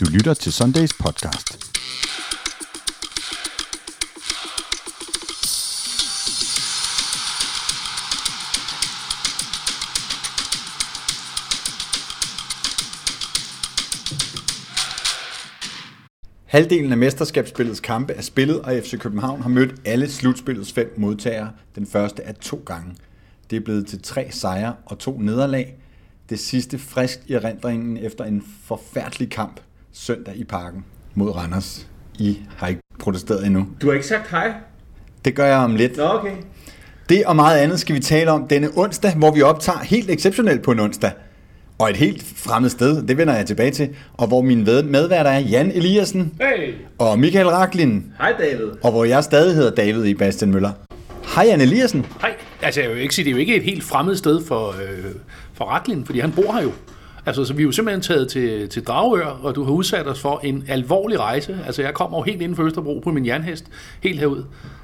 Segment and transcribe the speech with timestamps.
[0.00, 1.72] Du lytter til Sundays podcast.
[16.44, 21.52] Halvdelen af mesterskabsspillets kampe er spillet, og FC København har mødt alle slutspillets fem modtagere.
[21.74, 22.96] Den første er to gange.
[23.50, 25.74] Det er blevet til tre sejre og to nederlag.
[26.28, 29.60] Det sidste frisk i erindringen efter en forfærdelig kamp
[29.98, 31.86] søndag i parken mod Randers.
[32.18, 33.66] I har ikke protesteret endnu.
[33.82, 34.52] Du har ikke sagt hej?
[35.24, 35.96] Det gør jeg om lidt.
[35.96, 36.32] Nå, okay.
[37.08, 40.62] Det og meget andet skal vi tale om denne onsdag, hvor vi optager helt exceptionelt
[40.62, 41.10] på en onsdag.
[41.78, 43.88] Og et helt fremmed sted, det vender jeg tilbage til.
[44.12, 46.74] Og hvor min medværter er Jan Eliassen Hey.
[46.98, 48.04] og Michael Raklin.
[48.18, 48.66] Hej David.
[48.82, 50.72] Og hvor jeg stadig hedder David i Bastian Møller.
[51.34, 52.06] Hej Jan Eliassen.
[52.22, 54.68] Nej, altså jeg vil ikke sige, det er jo ikke et helt fremmed sted for,
[54.68, 55.04] øh,
[55.54, 56.72] for Raklin, fordi han bor her jo.
[57.26, 60.20] Altså, så vi er jo simpelthen taget til, til Dragør, og du har udsat os
[60.20, 61.58] for en alvorlig rejse.
[61.66, 63.64] Altså, jeg kommer jo helt inden for Østerbro på min jernhest,
[64.02, 64.42] helt herud.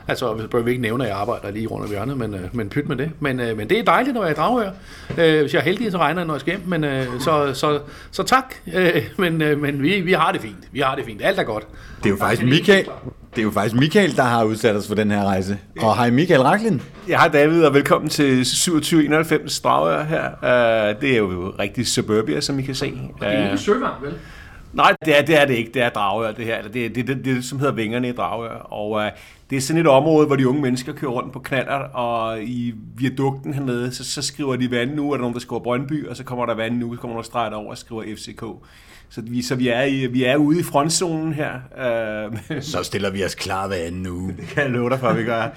[0.09, 2.69] Altså, vi bør ikke nævne, at jeg arbejder lige rundt om hjørnet, men, øh, men
[2.69, 3.11] pyt med det.
[3.21, 4.71] Men, øh, men det er dejligt at være i Dragør.
[5.19, 6.63] Øh, hvis jeg er heldig, så regner jeg, når jeg skal hjem.
[6.67, 8.55] Men, så, så, så tak.
[9.17, 10.69] Men men vi, vi har det fint.
[10.73, 11.23] Vi har det fint.
[11.23, 11.67] Alt er godt.
[11.99, 12.87] Det er jo faktisk Michael,
[13.35, 15.59] det er jo faktisk Michael, der har udsat os for den her rejse.
[15.81, 16.83] Og hej Michael Raklin.
[17.09, 20.27] Jeg har David, og velkommen til 2791 Dragør her.
[20.43, 22.87] Uh, det er jo rigtig suburbia, som I kan se.
[22.87, 24.15] Det er jo Uh, ikke Søvang, vel?
[24.73, 25.71] nej, det er, det er det ikke.
[25.75, 26.59] Det er Dragør, det her.
[26.59, 28.55] Eller Det er det, det, det, som hedder Vingerne i Dragør.
[28.55, 29.03] Og uh,
[29.51, 32.75] det er sådan et område, hvor de unge mennesker kører rundt på knaller, og i
[32.97, 36.17] viadukten hernede, så, så skriver de vand nu, er der nogen, der skriver Brøndby, og
[36.17, 38.43] så kommer der vand nu, så kommer der streget over og skriver FCK.
[39.15, 41.53] Så vi, så vi, er, i, vi er ude i frontzonen her.
[42.31, 44.35] Uh, Så stiller vi os klar hver anden uge.
[44.55, 45.49] kan jeg love dig for, at vi gør.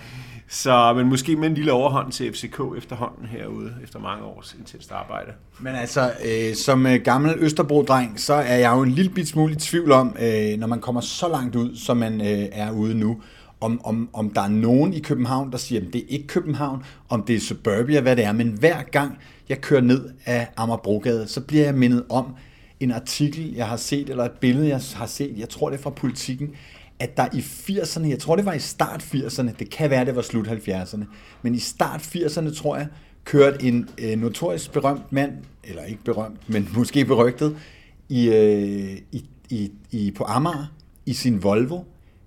[0.47, 4.91] Så, men måske med en lille overhånd til FCK efterhånden herude, efter mange års intenst
[4.91, 5.31] arbejde.
[5.59, 9.53] Men altså, øh, som øh, gammel Østerbro-dreng, så er jeg jo en lille bit smule
[9.53, 12.95] i tvivl om, øh, når man kommer så langt ud, som man øh, er ude
[12.95, 13.21] nu,
[13.61, 16.83] om, om, om der er nogen i København, der siger, at det er ikke København,
[17.09, 18.31] om det er suburbia, hvad det er.
[18.31, 19.17] Men hver gang
[19.49, 22.35] jeg kører ned af Amagerbrogade, så bliver jeg mindet om
[22.85, 25.81] en artikel, jeg har set, eller et billede, jeg har set, jeg tror det er
[25.81, 26.49] fra politikken,
[26.99, 30.15] at der i 80'erne, jeg tror det var i start 80'erne, det kan være det
[30.15, 31.03] var slut 70'erne,
[31.41, 32.87] men i start 80'erne tror jeg,
[33.23, 35.31] kørte en øh, notorisk berømt mand,
[35.63, 37.57] eller ikke berømt, men måske berygtet,
[38.09, 40.71] i, øh, i, i, i, på Amager
[41.05, 41.83] i sin Volvo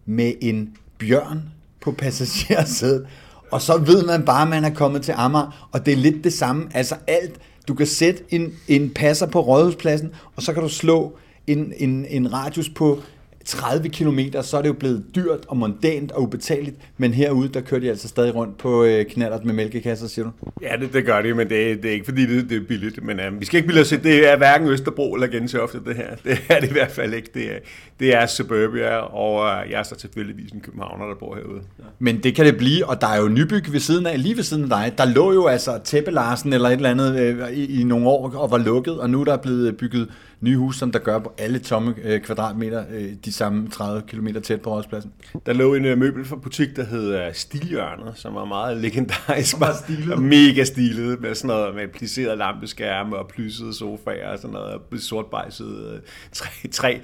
[0.06, 1.42] med en bjørn
[1.80, 3.06] på passagersædet.
[3.50, 6.24] Og så ved man bare, at man er kommet til Amager, og det er lidt
[6.24, 6.68] det samme.
[6.74, 11.16] Altså alt, du kan sætte en, en passer på Rådhuspladsen, og så kan du slå
[11.46, 13.02] en, en, en radius på
[13.48, 17.60] 30 km, så er det jo blevet dyrt og mondant og ubetaleligt, men herude, der
[17.60, 20.30] kører de altså stadig rundt på øh, knallert med mælkekasser, siger du?
[20.62, 22.66] Ja, det, det gør de, men det, er- det er ikke fordi, det, det er
[22.68, 23.04] billigt.
[23.04, 26.14] Men uh, vi skal ikke bilde os det er hverken Østerbro eller Gentofte, det her.
[26.24, 27.28] Det er det i hvert fald ikke.
[27.34, 27.58] Det er,
[28.00, 31.60] det er suburbia, og uh, jeg er så tilfældigvis en københavner, der bor herude.
[31.78, 31.84] Ja.
[31.98, 34.42] Men det kan det blive, og der er jo nybyg ved siden af, lige ved
[34.42, 34.92] siden af dig.
[34.98, 38.30] Der lå jo altså Tæppe Larsen eller et eller andet øh, i, i nogle år
[38.36, 40.08] og var lukket, og nu er der blevet bygget
[40.40, 44.28] nye huse, som der gør på alle tomme øh, kvadratmeter øh, de samme 30 km
[44.42, 45.12] tæt på Rådspladsen.
[45.46, 49.60] Der lå en uh, møbelbutik, der hed uh, Stilhjørnet, som var meget legendarisk.
[49.60, 50.22] Var stilet.
[50.22, 54.82] Mega stilet, med sådan noget med pliserede lampeskærme og plyssede sofaer og sådan noget, og
[54.98, 56.00] sortbejset uh,
[56.32, 56.98] træ, træ.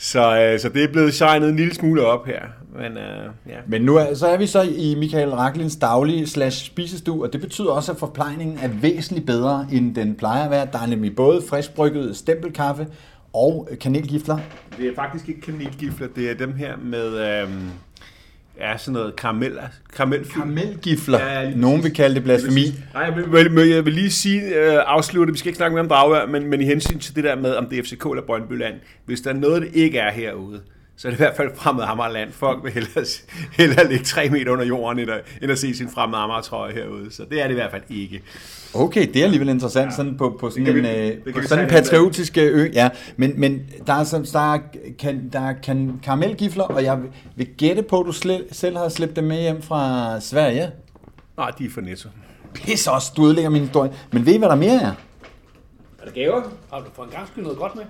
[0.00, 2.40] Så, uh, så det er blevet shined en lille smule op her.
[2.76, 3.58] Men uh, ja.
[3.66, 7.40] Men nu er, så er vi så i Michael Raklins daglige slash spisestue, og det
[7.40, 10.68] betyder også, at forplejningen er væsentligt bedre, end den plejer at være.
[10.72, 12.86] Der er nemlig både friskbrygget stempelkaffe
[13.32, 14.38] og kanelgifler.
[14.76, 17.70] Det er faktisk ikke kanelgifler, det er dem her med øhm,
[18.60, 19.58] ja, sådan noget karamel,
[19.96, 20.32] karamelfyld.
[20.32, 21.18] Karamelgifler.
[21.18, 22.64] Ja, lige Nogen vil kalde det blasfemi.
[22.94, 25.74] Nej, jeg vil, vil, vil, jeg vil lige sige, øh, afslutte, vi skal ikke snakke
[25.74, 28.04] mere om Dragør, men, men i hensyn til det der med, om det er FCK
[28.04, 28.74] eller Brøndbyland,
[29.04, 30.60] hvis der er noget, det ikke er herude,
[30.98, 32.32] så er det i hvert fald fremmed Amagerland.
[32.32, 33.04] Folk vil hellere,
[33.52, 37.12] hellere ligge tre meter under jorden, end at, end at se sin fremmede Amager-trøje herude.
[37.14, 38.22] Så det er det i hvert fald ikke.
[38.74, 40.88] Okay, det er alligevel interessant sådan på, på sådan kan en, vi-
[41.28, 42.70] øh, på sådan en patriotisk øh, ø.
[42.72, 44.58] Ja, men, men der er, så, der er,
[44.98, 48.76] kan, der er kan, karamelgifler, og jeg vil- vil gætte på, at du sle, selv
[48.76, 50.70] har slæbt dem med hjem fra Sverige.
[51.36, 52.08] Nej, de er for netto.
[52.54, 53.92] Pis også, du ødelægger min historie.
[54.12, 54.92] Men ved I, hvad der mere er?
[56.00, 56.42] Er der gaver?
[56.72, 57.84] Har du for en gang skyld noget godt med?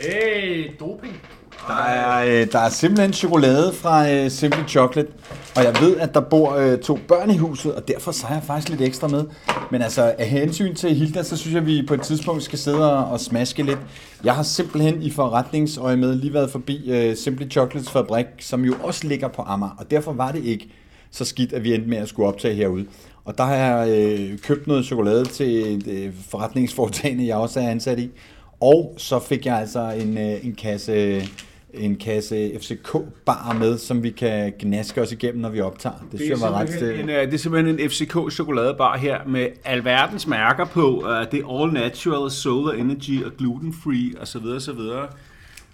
[0.00, 1.20] Hey, doping.
[1.68, 5.08] Der er, øh, der er simpelthen chokolade fra øh, Simply Chocolate,
[5.56, 8.34] og jeg ved, at der bor øh, to børn i huset, og derfor så har
[8.34, 9.24] jeg faktisk lidt ekstra med.
[9.70, 12.58] Men altså, af hensyn til Hilda, så synes jeg, at vi på et tidspunkt skal
[12.58, 13.78] sidde og, og smaske lidt.
[14.24, 18.74] Jeg har simpelthen i forretningsøje med lige været forbi øh, Simply Chocolates fabrik, som jo
[18.82, 20.68] også ligger på Amager, og derfor var det ikke
[21.10, 22.86] så skidt, at vi endte med at skulle optage herude.
[23.24, 27.68] Og der har jeg øh, købt noget chokolade til et øh, forretningsforetagende, jeg også er
[27.68, 28.10] ansat i.
[28.60, 31.22] Og så fik jeg altså en, øh, en kasse
[31.74, 35.94] en kasse FCK-bar med, som vi kan gnaske os igennem, når vi optager.
[35.94, 39.46] Det, det synes jeg var ret en, uh, Det er simpelthen en FCK-chokoladebar her med
[39.64, 40.98] alverdens mærker på.
[40.98, 44.46] Uh, det er all natural, solar energy og gluten-free osv.
[44.46, 44.80] osv.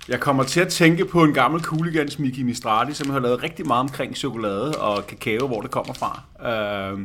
[0.09, 3.67] Jeg kommer til at tænke på en gammel kooligans, Miki Mistrati, som har lavet rigtig
[3.67, 6.23] meget omkring chokolade og kakao, hvor det kommer fra.
[6.39, 7.01] Uh,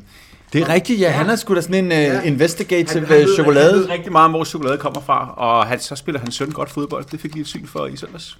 [0.53, 1.09] det er rigtigt, ja.
[1.09, 2.17] Han er sgu da sådan en ja.
[2.19, 3.71] uh, investigative han, han ved, chokolade.
[3.71, 6.49] Han ved rigtig meget om, hvor chokolade kommer fra, og han, så spiller han søn
[6.49, 7.05] godt fodbold.
[7.11, 8.37] Det fik vi et syn for i søndags.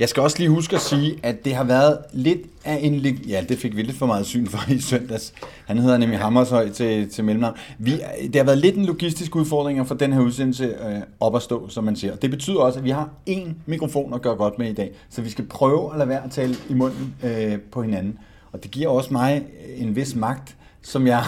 [0.00, 2.94] Jeg skal også lige huske at sige, at det har været lidt af en...
[3.28, 5.32] Ja, det fik vi lidt for meget syn for i søndags.
[5.66, 7.56] Han hedder nemlig Hammershøj til, til mellemnavn.
[7.78, 11.42] Vi, det har været lidt en logistisk udfordring for den her udsendelse øh, op at
[11.42, 12.16] stå, som man siger.
[12.16, 14.90] Det betyder også, at vi har én mikrofon at gøre godt med i dag.
[15.10, 18.18] Så vi skal prøve at lade være at tale i munden øh, på hinanden.
[18.52, 19.42] Og det giver også mig
[19.76, 21.22] en vis magt, som jeg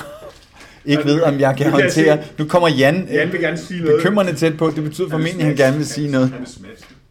[0.84, 2.18] ikke ved, om jeg kan håndtere.
[2.38, 3.96] Nu kommer Jan, Jan vil gerne sige noget.
[3.96, 4.70] bekymrende tæt på.
[4.70, 6.30] Det betyder formentlig, at han gerne vil sige noget.
[6.30, 6.46] Han er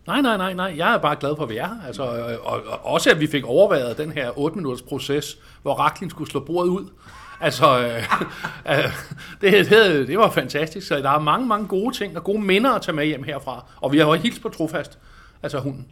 [0.08, 0.74] Nej, nej, nej, nej.
[0.78, 1.88] Jeg er bare glad for, at vi er her.
[1.88, 6.10] Altså, og, og, og også, at vi fik overvejet den her 8-minutters proces, hvor Raklin
[6.10, 6.90] skulle slå bordet ud.
[7.42, 8.04] Altså, øh,
[8.78, 8.92] øh,
[9.42, 10.88] det, det, det var fantastisk.
[10.88, 13.66] Så der er mange, mange gode ting og gode minder at tage med hjem herfra.
[13.82, 15.00] Og vi har jo hilst på trofast,
[15.44, 15.88] altså hunden.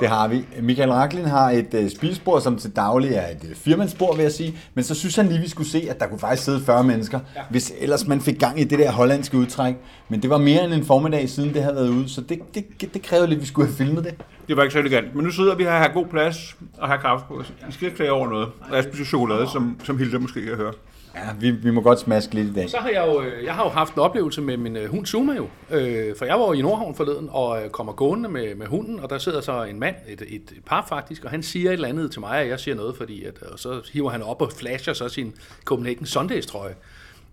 [0.00, 0.44] Det har vi.
[0.62, 4.32] Michael Raklin har et uh, spisbord, som til daglig er et uh, firmandsbord, vil jeg
[4.32, 4.58] sige.
[4.74, 7.20] Men så synes han lige, vi skulle se, at der kunne faktisk sidde 40 mennesker,
[7.36, 7.40] ja.
[7.50, 9.74] hvis ellers man fik gang i det der hollandske udtræk.
[10.08, 12.94] Men det var mere end en formiddag siden, det havde været ude, så det, det,
[12.94, 14.14] det krævede lidt, at vi skulle have filmet det.
[14.48, 15.14] Det var ikke så elegant.
[15.14, 17.42] Men nu sidder vi her og har god plads og har kaffe på.
[17.66, 18.48] Vi skal ikke klage over noget.
[18.70, 20.72] Og jeg spiser chokolade, som, som Hilda måske kan høre.
[21.18, 22.70] Ja, vi, vi må godt smaske lidt i dag.
[22.70, 25.06] Så har jeg jo, øh, jeg har jo haft en oplevelse med min øh, hund
[25.06, 25.48] Zuma jo.
[25.70, 29.00] Øh, for jeg var jo i Nordhavn forleden og øh, kommer gående med, med hunden,
[29.00, 31.72] og der sidder så en mand, et, et, et par faktisk, og han siger et
[31.72, 34.42] eller andet til mig, og jeg siger noget, fordi at, og så hiver han op
[34.42, 35.34] og flasher så sin
[35.64, 36.74] Copenhagen Sundays trøje.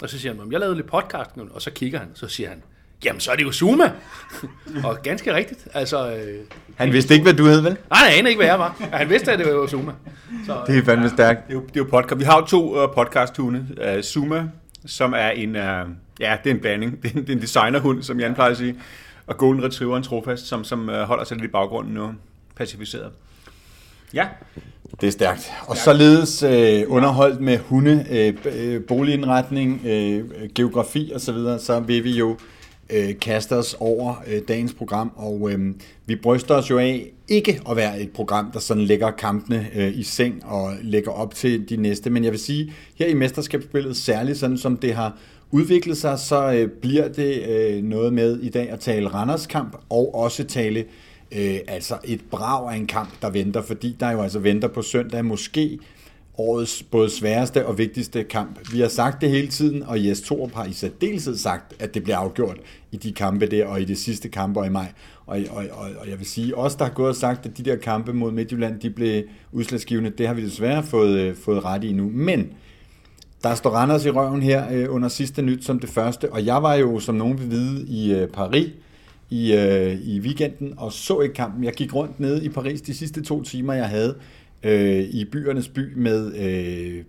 [0.01, 2.49] Og så siger han, jeg lavede lidt podcast, nu, og så kigger han, så siger
[2.49, 2.63] han,
[3.05, 3.91] jamen så er det jo Zuma.
[4.83, 5.67] og ganske rigtigt.
[5.73, 7.77] Altså, øh, han vidste ikke, hvad du hed, vel?
[7.89, 8.75] Nej, han anede ikke, hvad jeg var.
[8.91, 9.91] Han vidste, at det var Zuma.
[10.45, 11.47] Så, det er fandme stærkt.
[11.47, 12.19] Det er jo, det er jo podcast.
[12.19, 13.67] Vi har jo to uh, podcast-hunde.
[13.95, 14.49] Uh, Zuma,
[14.85, 15.61] som er en, uh,
[16.19, 17.03] ja, det er en blanding.
[17.03, 18.75] Det er en, det er en designerhund, som Jan plejer at sige.
[19.27, 22.11] Og Golden Retriever, en trofast, som, som uh, holder sig lidt i baggrunden nu.
[22.55, 23.11] Pacificeret.
[24.13, 24.27] Ja.
[25.01, 25.51] Det er stærkt.
[25.67, 28.05] Og således øh, underholdt med hunde,
[28.45, 30.23] øh, boligindretning, øh,
[30.55, 32.37] geografi osv., så, videre, så vil vi jo
[32.89, 35.59] øh, kaste os over øh, dagens program, og øh,
[36.05, 39.97] vi bryster os jo af ikke at være et program, der sådan lægger kampene øh,
[39.99, 43.97] i seng og lægger op til de næste, men jeg vil sige, her i mesterskabsspillet,
[43.97, 45.17] særligt sådan som det har
[45.51, 49.77] udviklet sig, så øh, bliver det øh, noget med i dag at tale Randers kamp,
[49.89, 50.85] og også tale
[51.31, 54.81] øh, altså et brag af en kamp, der venter, fordi der jo altså venter på
[54.81, 55.79] søndag måske
[56.37, 58.59] årets både sværeste og vigtigste kamp.
[58.71, 62.03] Vi har sagt det hele tiden, og Jes Torup har i særdeleshed sagt, at det
[62.03, 62.57] bliver afgjort
[62.91, 64.91] i de kampe der, og i de sidste kampe i maj.
[65.25, 67.63] Og, og, og, og jeg vil sige, os der har gået og sagt, at de
[67.63, 71.83] der kampe mod Midtjylland, de blev udslagsgivende, det har vi desværre fået, øh, fået ret
[71.83, 72.11] i nu.
[72.13, 72.47] Men
[73.43, 76.63] der står Randers i røven her øh, under sidste nyt som det første, og jeg
[76.63, 78.69] var jo, som nogen vil vide, i øh, Paris
[79.29, 81.63] i, øh, i weekenden og så ikke kampen.
[81.63, 84.15] Jeg gik rundt nede i Paris de sidste to timer, jeg havde
[84.65, 87.03] øh, i byernes by med øh,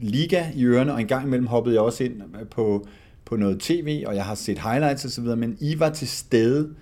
[0.00, 2.86] liga i ørerne, og en gang imellem hoppede jeg også ind på,
[3.24, 6.74] på noget tv, og jeg har set highlights osv., men I var til stede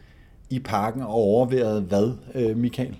[0.50, 2.96] i parken og overværede hvad, øh, Michael?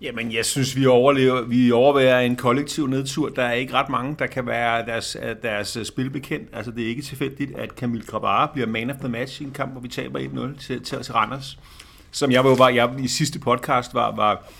[0.00, 3.28] Jamen, jeg synes, vi, overlever, vi overværer en kollektiv nedtur.
[3.28, 6.48] Der er ikke ret mange, der kan være deres, deres spil bekendt.
[6.52, 9.50] Altså, det er ikke tilfældigt, at Camille Grabara bliver man of the match i en
[9.50, 11.58] kamp, hvor vi taber 1-0 til, til, til Randers.
[12.10, 14.52] Som jeg var, jeg i sidste podcast var, var,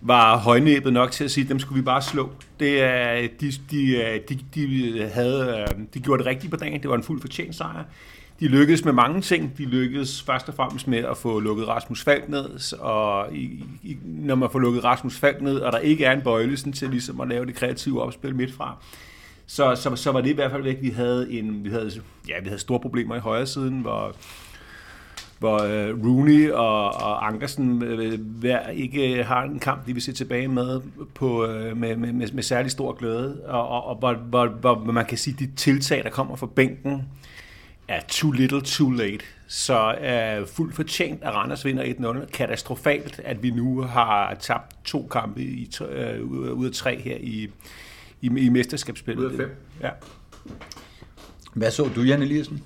[0.00, 2.30] var højnæbet nok til at sige, at dem skulle vi bare slå.
[2.60, 6.82] Det er, de, de, de, de, havde, øh, de gjorde det rigtigt på dagen.
[6.82, 7.84] Det var en fuld fortjent sejr.
[8.40, 9.58] De lykkedes med mange ting.
[9.58, 13.96] De lykkedes først og fremmest med at få lukket Rasmus Falk ned, og i, i,
[14.04, 17.20] når man får lukket Rasmus Falk ned, og der ikke er en bøjlesen til ligesom
[17.20, 18.76] at lave det kreative opspil midt fra,
[19.46, 20.78] så, så, så var det i hvert fald væk.
[20.82, 21.90] Vi havde, en, vi havde,
[22.28, 24.14] ja, vi havde store problemer i højre siden, hvor
[25.38, 30.12] hvor øh, Rooney og, og Ankersen øh, hver ikke har en kamp, de vil se
[30.12, 30.80] tilbage med
[31.14, 34.92] på, øh, med, med, med, med særlig stor glæde, og, og, og hvor, hvor, hvor
[34.92, 37.02] man kan sige, at de tiltag, der kommer fra bænken,
[37.88, 39.24] er too little, too late.
[39.46, 41.84] Så er fuldt fortjent, at Randers vinder
[42.24, 42.30] 1-0.
[42.30, 47.48] Katastrofalt, at vi nu har tabt to kampe i, øh, ud af tre her i,
[48.20, 49.24] i, i mesterskabsspillet.
[49.24, 49.50] Ud af fem.
[49.80, 49.90] Ja.
[51.54, 52.62] Hvad så du, Jan Eliassen?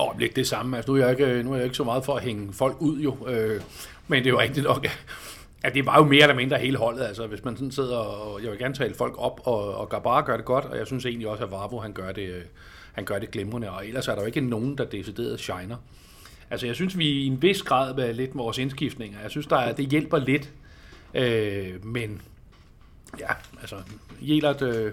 [0.00, 0.76] Og det det samme.
[0.76, 2.76] Altså, nu, er jeg ikke, nu er jeg ikke så meget for at hænge folk
[2.80, 3.28] ud, jo.
[3.28, 3.60] Øh,
[4.08, 4.86] men det er jo rigtigt nok,
[5.62, 7.04] at det var jo mere eller mindre hele holdet.
[7.04, 8.42] Altså, hvis man sådan sidder og...
[8.42, 11.06] Jeg vil gerne tale folk op, og, og Gabara gør det godt, og jeg synes
[11.06, 12.42] egentlig også, at Varvo, han gør det,
[12.92, 13.70] han gør det glimrende.
[13.70, 15.76] Og ellers er der jo ikke nogen, der decideret shiner.
[16.50, 19.18] Altså, jeg synes, vi i en vis grad med lidt vores indskiftninger.
[19.22, 20.50] Jeg synes, der er, det hjælper lidt.
[21.14, 22.22] Øh, men
[23.18, 23.76] ja, altså,
[24.20, 24.92] Jelert øh,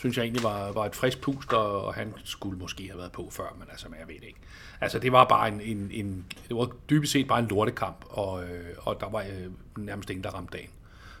[0.00, 3.12] synes jeg egentlig var, var et frisk pust, og, og han skulle måske have været
[3.12, 4.40] på før, men altså, jeg ved det ikke.
[4.80, 8.42] Altså, det var bare en, en, en det var dybest set bare en lortekamp, og,
[8.42, 10.68] øh, og der var øh, nærmest ingen, der ramte dagen.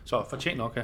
[0.04, 0.82] Så fortjent nok, ja.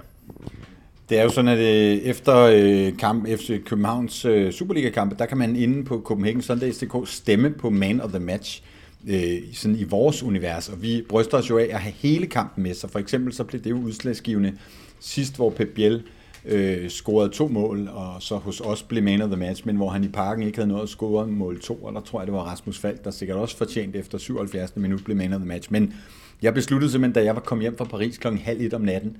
[1.08, 5.38] Det er jo sådan, at øh, efter øh, kamp, efter Københavns øh, Superliga-kampe, der kan
[5.38, 8.62] man inde på Copenhagen Sundays.dk stemme på Man of the Match
[9.08, 12.62] øh, sådan i vores univers, og vi bryster os jo af at have hele kampen
[12.62, 14.58] med, så for eksempel så blev det jo udslagsgivende
[15.00, 16.02] sidst, hvor Pep Biel
[16.46, 19.88] øh, scorede to mål, og så hos os blev man of the match, men hvor
[19.88, 22.34] han i parken ikke havde noget at score mål to, og der tror jeg, det
[22.34, 24.76] var Rasmus Falk, der sikkert også fortjent efter 77.
[24.76, 25.72] minut blev man of the match.
[25.72, 25.94] Men
[26.42, 29.16] jeg besluttede simpelthen, da jeg var kommet hjem fra Paris klokken halv et om natten,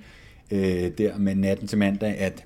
[0.51, 2.43] øh, der med natten til mandag, at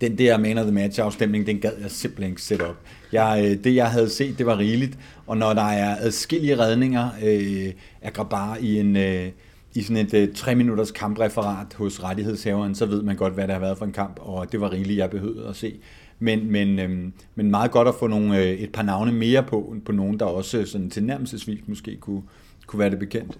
[0.00, 2.76] den der Man of the Match afstemning, den gad jeg simpelthen ikke sætte op.
[3.12, 7.08] Jeg, øh, det jeg havde set, det var rigeligt, og når der er adskillige redninger
[7.22, 8.96] øh, af Grabar i en...
[8.96, 9.28] Øh,
[9.74, 13.54] i sådan et uh, tre minutters kampreferat hos rettighedshaveren, så ved man godt, hvad der
[13.54, 15.74] har været for en kamp, og det var rigeligt, jeg behøvede at se.
[16.18, 19.76] Men, men, øhm, men meget godt at få nogle, øh, et par navne mere på,
[19.84, 22.22] på nogen, der også øh, sådan tilnærmelsesvis måske kunne,
[22.66, 23.38] kunne være det bekendt.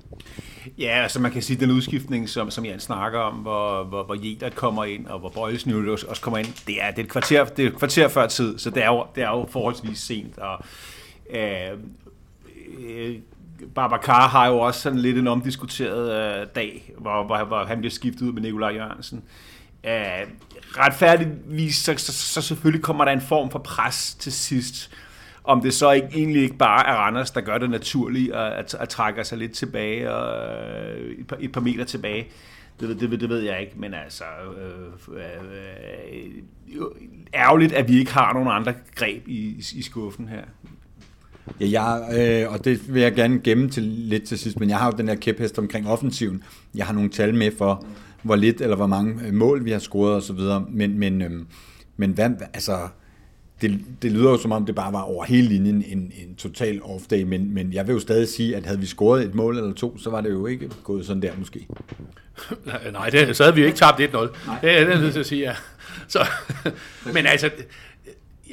[0.79, 4.17] Ja, altså man kan sige, den udskiftning, som, som Jan snakker om, hvor, hvor, hvor
[4.25, 7.11] Jedert kommer ind, og hvor Bøjelsen nu også kommer ind, det er, det er, et,
[7.11, 9.99] kvarter, det er et kvarter før tid, så det er jo, det er jo forholdsvis
[9.99, 10.39] sent.
[10.39, 10.65] Og,
[11.31, 11.79] øh,
[12.89, 13.15] øh,
[13.75, 17.91] Babacar har jo også sådan lidt en omdiskuteret øh, dag, hvor, hvor, hvor han bliver
[17.91, 19.23] skiftet ud med Nikolaj Jørgensen.
[19.85, 20.27] Øh,
[20.79, 24.91] retfærdigvis, så, så, så selvfølgelig kommer der en form for pres til sidst.
[25.45, 28.75] Om det så ikke, egentlig ikke bare er Randers, der gør det naturligt at, at,
[28.75, 30.57] at trække sig lidt tilbage, og,
[30.99, 32.27] øh, et, par, et par meter tilbage.
[32.81, 34.25] Det, det, det ved jeg ikke, men altså
[34.59, 35.25] øh, øh,
[36.69, 36.83] øh,
[37.35, 40.45] ærgerligt, at vi ikke har nogen andre greb i, i skuffen her.
[41.61, 44.79] Ja, jeg, øh, og det vil jeg gerne gemme til lidt til sidst, men jeg
[44.79, 46.43] har jo den her kæphest omkring offensiven.
[46.75, 47.85] Jeg har nogle tal med for,
[48.23, 51.23] hvor lidt eller hvor mange øh, mål vi har scoret og så videre, men, men,
[51.23, 51.31] øh,
[51.97, 52.89] men hvad, altså,
[53.63, 56.81] det, det lyder jo som om, det bare var over hele linjen en, en total
[56.83, 59.73] off-day, men, men jeg vil jo stadig sige, at havde vi scoret et mål eller
[59.73, 61.67] to, så var det jo ikke gået sådan der måske.
[62.93, 64.03] Nej, det, så havde vi jo ikke tabt 1-0.
[64.03, 64.31] Det,
[64.63, 65.55] det er det, jeg sige, ja.
[66.09, 66.27] Så,
[67.15, 67.51] men altså,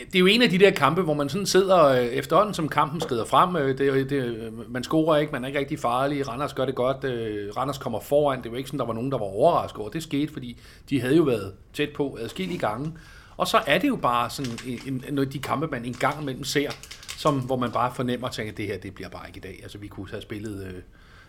[0.06, 2.70] det er jo en af de der kampe, hvor man sådan sidder øh, efterhånden, som
[2.70, 3.56] kampen skrider frem.
[3.56, 6.28] Øh, det, det, man scorer ikke, man er ikke rigtig farlig.
[6.28, 7.04] Randers gør det godt.
[7.04, 8.44] Øh, Randers kommer foran.
[8.44, 9.90] Det er ikke sådan, der var nogen, der var overrasket over.
[9.90, 12.94] Det skete, fordi de havde jo været tæt på adskillige gange.
[13.38, 14.52] Og så er det jo bare sådan
[14.88, 16.72] en, en, de kampe, man en gang imellem ser,
[17.18, 19.42] som, hvor man bare fornemmer og tænker, at det her det bliver bare ikke i
[19.42, 19.60] dag.
[19.64, 20.82] Altså vi kunne have spillet øh,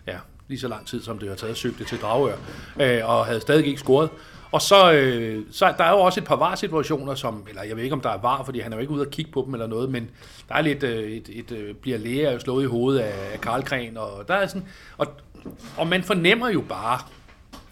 [0.07, 2.37] ja, lige så lang tid, som det har taget at det til Dragør,
[2.81, 4.11] øh, og havde stadig ikke scoret.
[4.53, 7.83] Og så, øh, så der er jo også et par var-situationer, som, eller jeg ved
[7.83, 9.55] ikke, om der er var, fordi han er jo ikke ude at kigge på dem
[9.55, 10.11] eller noget, men
[10.49, 13.63] der er lidt, øh, et, et, et, bliver læger slået i hovedet af, af Karl
[13.63, 15.07] Kren, og der er sådan, og,
[15.77, 16.99] og man fornemmer jo bare,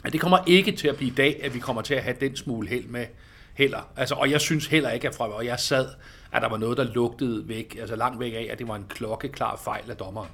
[0.05, 2.17] at det kommer ikke til at blive i dag, at vi kommer til at have
[2.21, 3.07] den smule held med
[3.55, 3.89] heller.
[3.97, 5.89] Altså, og jeg synes heller ikke, at fra, og jeg sad,
[6.33, 8.87] at der var noget, der lugtede væk, altså langt væk af, at det var en
[8.89, 10.29] klokkeklar fejl af dommeren.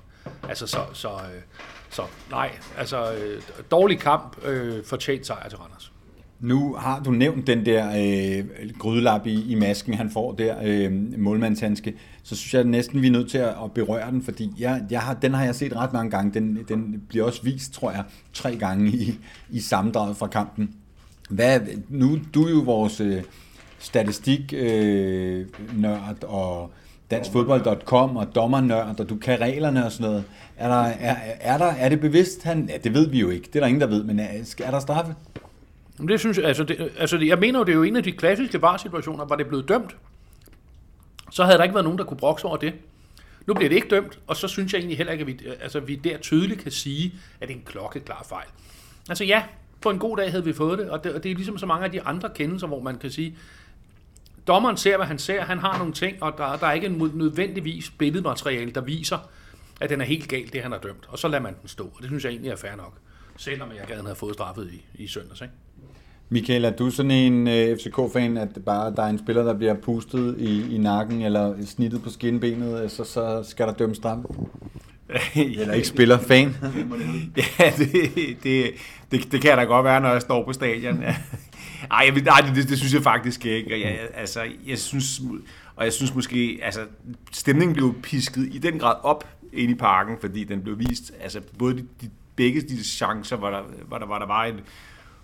[0.49, 1.43] Altså, så, så, øh,
[1.91, 5.93] så nej, altså, øh, dårlig kamp, øh, fortjent sejr til Randers.
[6.41, 10.93] Nu har du nævnt den der øh, grydelap i, i masken, han får der, øh,
[11.19, 14.83] målmandshandske, så synes jeg næsten, vi er nødt til at, at berøre den, fordi jeg,
[14.91, 16.35] jeg har, den har jeg set ret mange gange.
[16.35, 19.19] Den, den bliver også vist, tror jeg, tre gange i,
[19.51, 20.75] i sammendraget fra kampen.
[21.31, 23.23] Hvad, nu, du er jo vores øh,
[23.79, 25.47] statistik øh,
[26.23, 26.73] og
[27.13, 30.25] danskfodbold.com og dommernørd, og du kan reglerne og sådan noget.
[30.57, 32.43] Er, der, er, er, der, er det bevidst?
[32.43, 33.47] Han, ja, det ved vi jo ikke.
[33.47, 35.15] Det er der ingen, der ved, men øh, er, er der straffe?
[36.09, 38.13] Det synes jeg, altså, det, altså jeg mener jo, det er jo en af de
[38.13, 39.97] klassiske var-situationer, var det blevet dømt,
[41.31, 42.75] så havde der ikke været nogen, der kunne brokse over det.
[43.47, 45.53] Nu bliver det ikke dømt, og så synes jeg egentlig heller ikke, at vi, øh,
[45.63, 48.47] altså, vi der tydeligt kan sige, at det er en klokkeklar fejl.
[49.09, 49.43] Altså ja,
[49.81, 51.67] på en god dag havde vi fået det, og det, og det er ligesom så
[51.67, 53.37] mange af de andre kendelser, hvor man kan sige,
[54.47, 57.91] dommeren ser, hvad han ser, han har nogle ting, og der, der er ikke nødvendigvis
[57.91, 59.19] billedmateriale, der viser,
[59.81, 61.07] at den er helt galt, det han har dømt.
[61.09, 62.93] Og så lader man den stå, og det synes jeg egentlig er fair nok.
[63.37, 65.55] Selvom jeg gerne havde fået straffet i, i søndags, ikke?
[66.29, 69.55] Michael, er du sådan en uh, øh, FCK-fan, at bare der er en spiller, der
[69.55, 74.19] bliver pustet i, i nakken eller snittet på skinbenet, så, så skal der dømmes straf?
[75.35, 76.57] eller ikke spiller fan?
[77.59, 77.93] ja, det,
[78.43, 78.71] det,
[79.11, 81.05] det, det kan da godt være, når jeg står på stadion.
[81.91, 83.81] Ej, jeg, nej det, det, synes jeg faktisk ikke.
[83.81, 85.21] Jeg, altså, jeg synes,
[85.77, 86.81] og jeg synes måske, altså,
[87.33, 91.41] stemningen blev pisket i den grad op ind i parken, fordi den blev vist, altså
[91.59, 94.61] både de, de begge de chancer, hvor der, hvor der, hvor der var en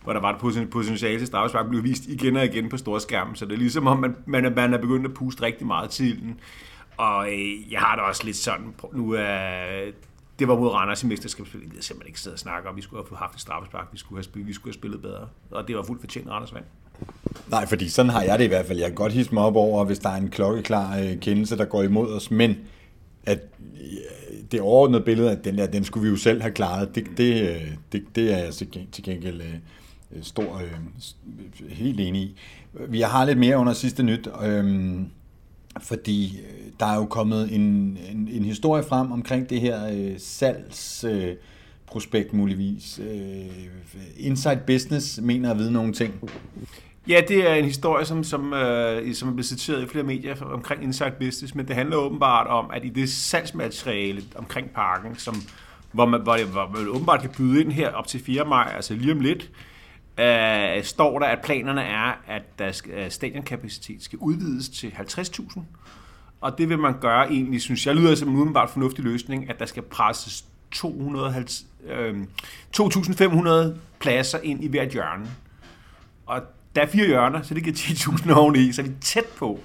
[0.02, 3.34] hvor der var et potentiale til straffespark, blev vist igen og igen på store skærm.
[3.34, 6.20] Så det er ligesom om, man, man, man er begyndt at puste rigtig meget til
[6.20, 6.40] den.
[6.96, 9.90] Og øh, jeg har det også lidt sådan, nu er
[10.38, 11.74] det var mod Randers i mesterskabsspillet.
[11.74, 14.16] Jeg simpelthen ikke sidde og snakke om, vi skulle have haft et straffespark, vi skulle
[14.16, 15.28] have spillet, vi skulle have spillet bedre.
[15.50, 16.64] Og det var fuldt fortjent Randers vand.
[17.50, 18.78] Nej, fordi sådan har jeg det i hvert fald.
[18.78, 21.64] Jeg kan godt hisse mig op over, hvis der er en klokkeklar øh, kendelse, der
[21.64, 22.56] går imod os, men
[23.26, 26.94] at øh, det overordnede billede, at den der, den skulle vi jo selv have klaret,
[26.94, 28.54] det, det, øh, det, det er jeg
[28.92, 29.42] til gengæld
[30.22, 30.62] stor,
[31.68, 32.38] helt enig i.
[32.88, 35.10] Vi har lidt mere under sidste nyt, øhm,
[35.82, 36.44] fordi øh,
[36.80, 42.34] der er jo kommet en, en, en historie frem omkring det her øh, salgsprospekt øh,
[42.34, 43.00] muligvis.
[44.16, 46.30] Inside Business mener at vide nogle ting.
[47.08, 50.42] Ja, det er en historie, som, som, øh, som er blevet citeret i flere medier
[50.42, 55.34] omkring Inside Business, men det handler åbenbart om, at i det salgsmateriale omkring parken, som,
[55.92, 58.44] hvor, man, hvor, det, hvor man åbenbart kan byde ind her op til 4.
[58.44, 59.50] maj, altså lige om lidt,
[60.18, 65.60] øh, står der, at planerne er, at der skal, øh, stadionkapacitet skal udvides til 50.000,
[66.40, 69.58] og det vil man gøre egentlig, synes jeg, lyder som en udenbart fornuftig løsning, at
[69.58, 72.16] der skal presses 250, øh,
[72.76, 75.26] 2.500 pladser ind i hvert hjørne.
[76.26, 76.42] Og
[76.76, 79.60] der er fire hjørner, så det giver 10.000 oveni, så vi er tæt på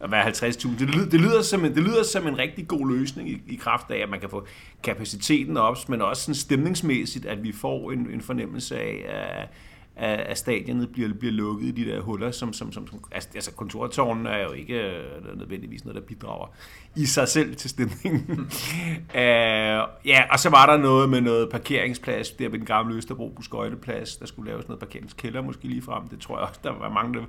[0.00, 0.78] at være 50.000.
[0.78, 3.56] Det, lyder, det, lyder som en, det lyder som en rigtig god løsning i, i
[3.56, 4.46] kraft af, at man kan få
[4.82, 9.54] kapaciteten op, men også sådan stemningsmæssigt, at vi får en, en fornemmelse af, uh,
[9.96, 13.28] at, at stadionet bliver, bliver lukket i de der huller, som, som, som, som altså,
[13.34, 16.54] altså kontortårnen er jo ikke øh, nødvendigvis noget, der bidrager
[16.96, 18.40] i sig selv til stemningen.
[18.40, 19.14] uh,
[20.12, 24.16] ja, og så var der noget med noget parkeringsplads, der ved den gamle Østerbro skøjteplads,
[24.16, 26.08] der skulle laves noget parkeringskælder måske lige frem.
[26.08, 27.24] Det tror jeg også, der var mange, der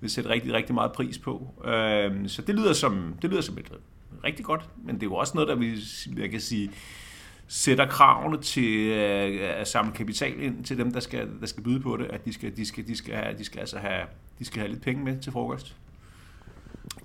[0.00, 1.54] vil sætte rigtig, rigtig meget pris på.
[1.58, 3.72] Uh, så det lyder som, det lyder som et
[4.24, 5.82] rigtig godt, men det er jo også noget, der vil,
[6.16, 6.70] jeg kan sige,
[7.48, 11.80] sætter kravene til øh, at samle kapital ind til dem, der skal, der skal byde
[11.80, 14.02] på det, at de skal, de skal, de skal, have, de skal altså have,
[14.38, 15.76] de skal have lidt penge med til frokost.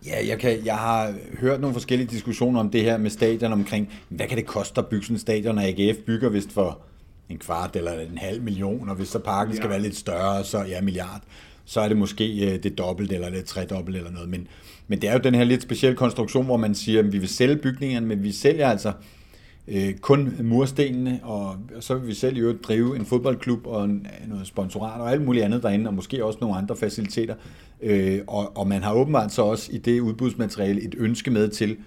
[0.06, 3.94] Ja, jeg, kan, jeg har hørt nogle forskellige diskussioner om det her med stadion omkring,
[4.10, 6.80] hvad kan det koste at bygge sådan en stadion, og AGF bygger vist for
[7.30, 9.58] en kvart eller en halv million, og hvis så parken ja.
[9.58, 11.22] skal være lidt større, så ja, milliard,
[11.66, 14.30] så er det måske øh, det dobbelt eller det tredobbelt eller noget.
[14.30, 14.48] Men,
[14.88, 17.30] men det er jo den her lidt specielle konstruktion, hvor man siger, at vi vil
[17.30, 18.94] sælge bygningerne, men vi sælger altså
[19.68, 24.08] øh, kun murstenene, og så vil vi selv i øvrigt drive en fodboldklub og en,
[24.28, 27.36] noget sponsorat og alt muligt andet derinde, og måske også nogle andre faciliteter.
[27.82, 31.78] Øh, og, og man har åbenbart så også i det udbudsmateriale et ønske med til,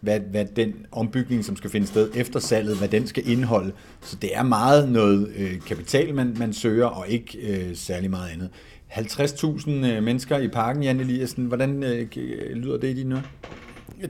[0.00, 3.72] hvad, hvad den ombygning, som skal finde sted efter salget, hvad den skal indeholde.
[4.00, 8.30] Så det er meget noget øh, kapital, man, man søger, og ikke øh, særlig meget
[8.30, 8.50] andet.
[8.90, 11.44] 50.000 øh, mennesker i parken, Jan Eliassen.
[11.44, 12.06] Hvordan øh,
[12.54, 13.22] lyder det i dine ører?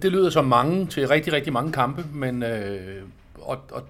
[0.02, 3.02] Det lyder som mange til rigtig, rigtig mange kampe, men, øh,
[3.34, 3.82] og, og,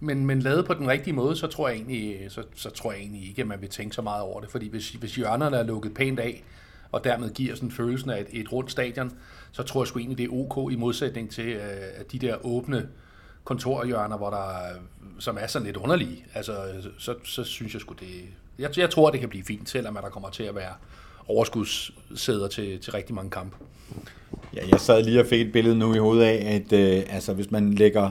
[0.00, 3.00] men, men lavet på den rigtige måde, så tror, jeg egentlig, så, så tror jeg
[3.00, 4.50] egentlig ikke, at man vil tænke så meget over det.
[4.50, 6.44] Fordi hvis, hvis hjørnerne er lukket pænt af,
[6.92, 9.12] og dermed giver sådan følelsen af et, et rundt stadion,
[9.52, 11.60] så tror jeg sgu egentlig, det er ok i modsætning til øh,
[11.94, 12.88] at de der åbne
[13.44, 14.54] kontorhjørner, hvor der,
[15.18, 16.24] som er sådan lidt underlige.
[16.34, 16.56] Altså,
[16.98, 18.24] så, så synes jeg sgu det...
[18.58, 20.72] Jeg, jeg tror, det kan blive fint, selvom at der kommer til at være
[21.26, 23.56] overskudssæder til, til rigtig mange kampe.
[24.56, 27.32] Ja, jeg sad lige og fik et billede nu i hovedet af, at øh, altså,
[27.32, 28.10] hvis man lægger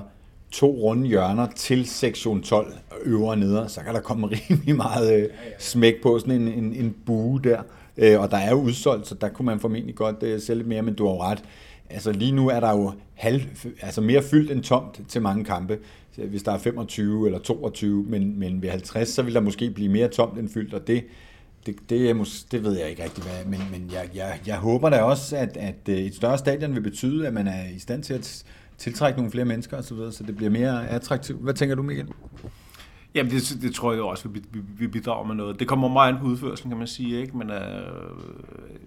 [0.52, 2.74] to runde hjørner til sektion 12
[3.04, 6.74] øvre og nede, så kan der komme rimelig meget øh, smæk på sådan en, en,
[6.74, 7.62] en bue der.
[7.98, 10.68] Øh, og der er jo udsolgt, så der kunne man formentlig godt øh, sælge lidt
[10.68, 11.44] mere, men du har jo ret.
[11.90, 13.42] Altså lige nu er der jo halv,
[13.82, 15.80] altså mere fyldt end tomt til mange kampe.
[16.16, 19.90] Hvis der er 25 eller 22, men, men ved 50, så vil der måske blive
[19.90, 21.04] mere tomt end fyldt, og det,
[21.66, 24.58] det, det, er mås- det ved jeg ikke rigtig, hvad, men, men jeg, jeg, jeg
[24.58, 27.80] håber da også, at, at øh, et større stadion vil betyde, at man er i
[27.80, 28.44] stand til at
[28.78, 31.42] tiltrække nogle flere mennesker osv., så, videre, så det bliver mere attraktivt.
[31.42, 32.08] Hvad tænker du, Michael?
[33.16, 35.60] Jamen, det, det tror jeg også, vi, vi, vi bidrager med noget.
[35.60, 37.38] Det kommer meget an på udførelsen, kan man sige, ikke?
[37.38, 37.62] Men øh,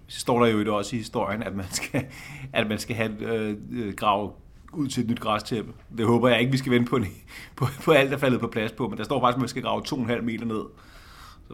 [0.07, 2.05] står der jo det også i historien, at man skal,
[2.53, 4.31] at man skal have øh, grave
[4.73, 5.71] ud til et nyt græstæppe.
[5.97, 6.99] Det håber jeg ikke, vi skal vente på,
[7.55, 9.61] på, på alt, der faldet på plads på, men der står faktisk, at man skal
[9.61, 10.63] grave 2,5 meter ned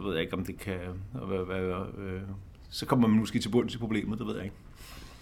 [0.00, 0.78] så ved jeg ikke, om det kan
[1.14, 2.20] være, være øh,
[2.70, 4.56] så kommer man måske til bunds i problemet, det ved jeg ikke.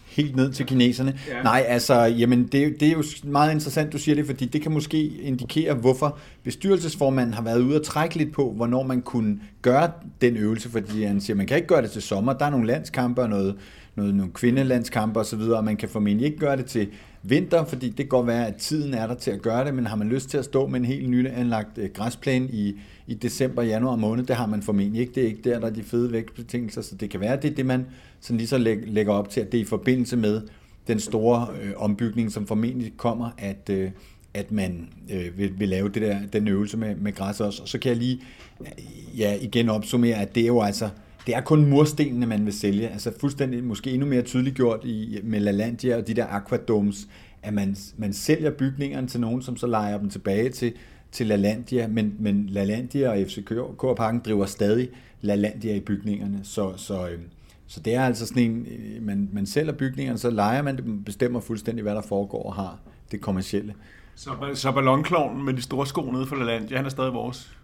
[0.06, 1.18] Helt ned til kineserne.
[1.28, 1.42] Ja.
[1.42, 4.72] Nej, altså, jamen, det, det er jo meget interessant, du siger det, fordi det kan
[4.72, 9.90] måske indikere, hvorfor bestyrelsesformanden har været ude og trække lidt på, hvornår man kunne gøre
[10.20, 12.66] den øvelse, fordi han siger, man kan ikke gøre det til sommer, der er nogle
[12.66, 13.56] landskampe og noget,
[13.98, 16.88] noget, nogle kvindelandskampe osv., og man kan formentlig ikke gøre det til
[17.22, 19.86] vinter, fordi det kan godt være, at tiden er der til at gøre det, men
[19.86, 22.74] har man lyst til at stå med en helt nylig anlagt øh, græsplæne i,
[23.06, 25.14] i december, januar måned, det har man formentlig ikke.
[25.14, 27.54] Det er ikke der, der er de fede vækstbetingelser, så det kan være, det er
[27.54, 27.86] det, man
[28.20, 30.42] sådan lige så lægger op til, at det er i forbindelse med
[30.86, 33.90] den store øh, ombygning, som formentlig kommer, at, øh,
[34.34, 37.62] at man øh, vil, vil lave det der, den øvelse med, med græs også.
[37.62, 38.20] Og så kan jeg lige
[38.60, 40.88] øh, ja, igen opsummere, at det er jo altså
[41.28, 42.88] det er kun murstenene, man vil sælge.
[42.88, 47.08] Altså fuldstændig, måske endnu mere tydeligt gjort i, med LaLandia og de der aquadomes,
[47.42, 50.72] at man, man sælger bygningerne til nogen, som så lejer dem tilbage til,
[51.12, 53.52] til LaLandia, men, men LaLandia og FCK
[53.96, 54.88] Parken driver stadig
[55.20, 57.22] LaLandia i bygningerne, så, så, øhm,
[57.66, 61.04] så det er altså sådan en, øh, man, man sælger bygningerne, så lejer man dem,
[61.04, 62.78] bestemmer fuldstændig, hvad der foregår og har
[63.12, 63.74] det kommercielle.
[64.14, 67.57] Så, så ballonklovnen med de store sko nede for LaLandia, han er stadig vores?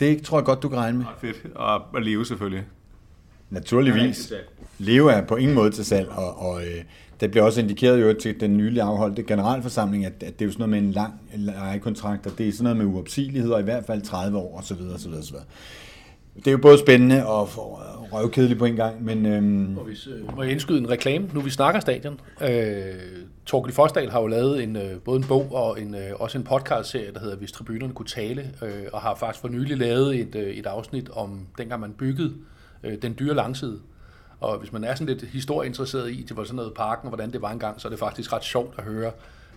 [0.00, 1.06] Det tror jeg godt, du kan regne med.
[1.22, 1.36] Ja, fedt.
[1.54, 2.64] Og, og leve selvfølgelig.
[3.50, 4.32] Naturligvis.
[4.78, 6.84] Leve er på ingen måde til salg, og, og øh,
[7.20, 10.52] det bliver også indikeret jo til den nylige afholdte generalforsamling, at, at det er jo
[10.52, 13.62] sådan noget med en lang lejekontrakt, og det er sådan noget med uopsigelighed, og i
[13.62, 14.76] hvert fald 30 år osv.
[14.94, 15.36] osv., osv.
[16.36, 17.48] Det er jo både spændende og
[18.12, 19.26] røvkedeligt på en gang, men...
[19.26, 19.78] Øhm...
[19.78, 22.20] Og hvis, øh, må jeg indskyde en reklame, nu vi snakker stadion.
[22.40, 22.94] Øh,
[23.46, 26.44] Torkel Forsdal har jo lavet en, øh, både en bog og en, øh, også en
[26.44, 30.34] podcast-serie, der hedder Hvis tribunerne kunne tale, øh, og har faktisk for nylig lavet et,
[30.34, 32.34] øh, et afsnit om dengang man byggede
[32.84, 33.78] øh, den dyre langside.
[34.40, 37.42] Og hvis man er sådan lidt historieinteresseret i, til sådan noget parken, og hvordan det
[37.42, 39.10] var engang, så er det faktisk ret sjovt at høre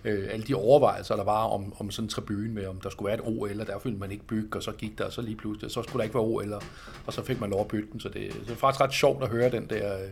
[0.04, 3.06] øh, alle de overvejelser, der var om, om sådan en tribune med, om der skulle
[3.06, 5.22] være et OL, og der ville man ikke bygge, og så gik der, og så
[5.22, 6.62] lige pludselig, så skulle der ikke være OL, og,
[7.06, 8.00] og så fik man lov at bygge den.
[8.00, 10.08] Så det, så det er faktisk ret sjovt at høre den der, øh,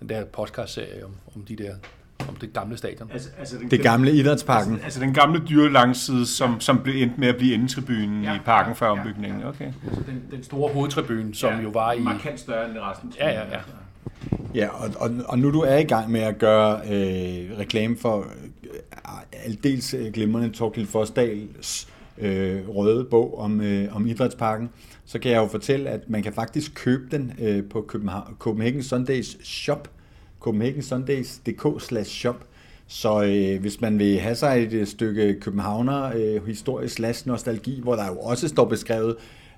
[0.00, 1.74] den der podcast-serie om, om de der
[2.28, 3.10] om det gamle stadion.
[3.12, 4.72] Altså, altså den, det gamle idrætsparken.
[4.72, 8.34] Altså, altså den gamle dyre langside, som, som blev endt med at blive indetribunen ja,
[8.34, 9.44] i parken før ombygningen.
[9.44, 9.72] Okay.
[9.86, 12.00] Altså den, den store hovedtribune, som ja, jo var i...
[12.00, 13.12] Markant større end resten.
[13.18, 13.60] Ja, ja, ja.
[14.54, 18.26] Ja, og, og, og nu du er i gang med at gøre øh, reklame for
[19.32, 21.88] aldeles øh, glimrende Torkild Fosdals
[22.18, 24.70] øh, røde bog om, øh, om idrætsparken,
[25.04, 28.82] så kan jeg jo fortælle, at man kan faktisk købe den øh, på København, Copenhagen
[28.82, 29.90] Sundays shop,
[30.40, 32.44] copenhagensundays.dk slash shop.
[32.86, 37.80] Så øh, hvis man vil have sig et øh, stykke københavner øh, historisk slash nostalgi,
[37.82, 39.16] hvor der jo også står beskrevet,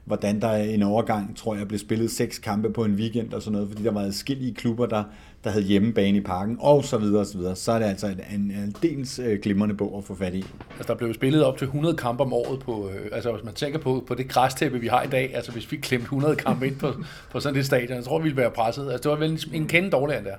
[0.09, 3.53] hvordan der en overgang, tror jeg, blev spillet seks kampe på en weekend og sådan
[3.53, 5.05] noget, fordi der var adskillige klubber, der,
[5.45, 7.57] der havde hjemmebane i parken, og så videre og så videre.
[7.57, 10.45] Så er det altså en, en aldeles øh, glimrende bog at få fat i.
[10.79, 13.55] Altså, der blev spillet op til 100 kampe om året på, øh, altså hvis man
[13.55, 16.67] tænker på, på det græstæppe, vi har i dag, altså hvis vi klemte 100 kampe
[16.67, 16.93] ind på,
[17.31, 18.93] på sådan et stadion, jeg tror, vi ville være presset.
[18.93, 20.37] Altså, det var vel en, en kende dårligere der.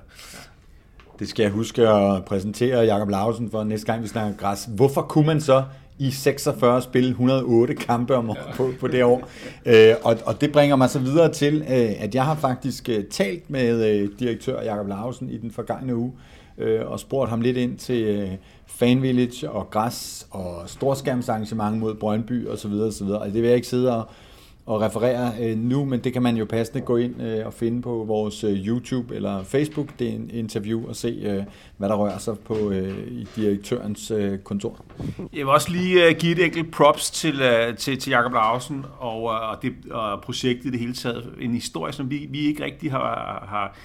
[1.18, 4.68] Det skal jeg huske at præsentere Jakob Lausen for næste gang, vi snakker græs.
[4.76, 5.64] Hvorfor kunne man så
[6.00, 9.28] i 46 spil, 108 kampe om året på, på det år.
[9.66, 13.04] Øh, og, og det bringer mig så videre til, øh, at jeg har faktisk øh,
[13.04, 16.12] talt med øh, direktør Jakob Larsen i den forgangne uge,
[16.58, 18.28] øh, og spurgt ham lidt ind til øh,
[18.66, 22.72] Fan Village og græs og storskærmsarrangement mod Brøndby osv.
[22.72, 23.06] osv.
[23.06, 24.08] Og det vil jeg ikke sidde og
[24.70, 27.82] at referere øh, nu, men det kan man jo passende gå ind øh, og finde
[27.82, 31.42] på vores øh, YouTube eller Facebook, det er en interview, og se, øh,
[31.76, 34.84] hvad der rører sig på øh, i direktørens øh, kontor.
[35.18, 38.84] Jeg vil også lige øh, give et enkelt props til, øh, til, til Jakob Larsen
[38.98, 41.30] og, øh, og, det, og projektet i det hele taget.
[41.40, 43.76] En historie, som vi, vi ikke rigtig har, har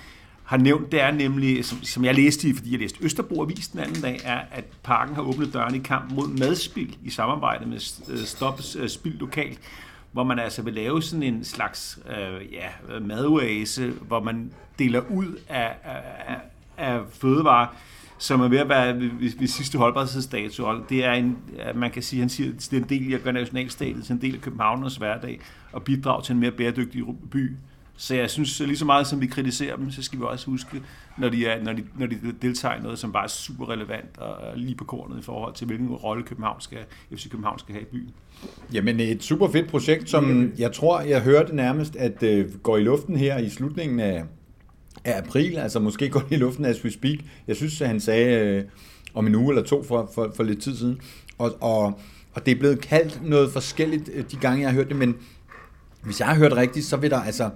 [0.45, 3.67] har nævnt, det er nemlig, som, som jeg læste i, fordi jeg læste Østerbro Avis
[3.67, 7.65] den anden dag, er, at parken har åbnet døren i kamp mod madspil i samarbejde
[7.65, 9.60] med øh, Stop øh, Spild Lokalt
[10.15, 15.39] hvor man altså vil lave sådan en slags øh, ja, madoase, hvor man deler ud
[15.49, 15.75] af,
[16.28, 16.38] af,
[16.78, 17.67] af fødevarer,
[18.17, 20.80] som er ved at være ved, ved sidste holdbarhedsdato.
[20.89, 21.38] Det er en,
[21.75, 23.34] man kan sige, han siger, det er en del af at gøre
[24.04, 25.39] det er en del af Københavners hverdag
[25.71, 27.56] og bidrage til en mere bæredygtig by.
[27.97, 30.81] Så jeg synes, lige så meget som vi kritiserer dem, så skal vi også huske,
[31.17, 34.17] når de, er, når de, når de deltager i noget, som bare er super relevant
[34.17, 36.77] og lige på kornet i forhold til, hvilken rolle København skal,
[37.15, 38.10] FC København skal have i byen.
[38.73, 42.84] Jamen et super fedt projekt, som jeg tror, jeg hørte nærmest, at øh, går i
[42.84, 44.23] luften her i slutningen af,
[45.05, 47.19] af april, altså måske går det i luften as we speak.
[47.47, 48.63] Jeg synes, at han sagde øh,
[49.13, 51.01] om en uge eller to for, for, for lidt tid siden.
[51.38, 51.99] Og, og,
[52.34, 55.15] og det er blevet kaldt noget forskelligt øh, de gange, jeg har hørt det, men
[56.03, 57.49] hvis jeg har hørt rigtigt, så vil der altså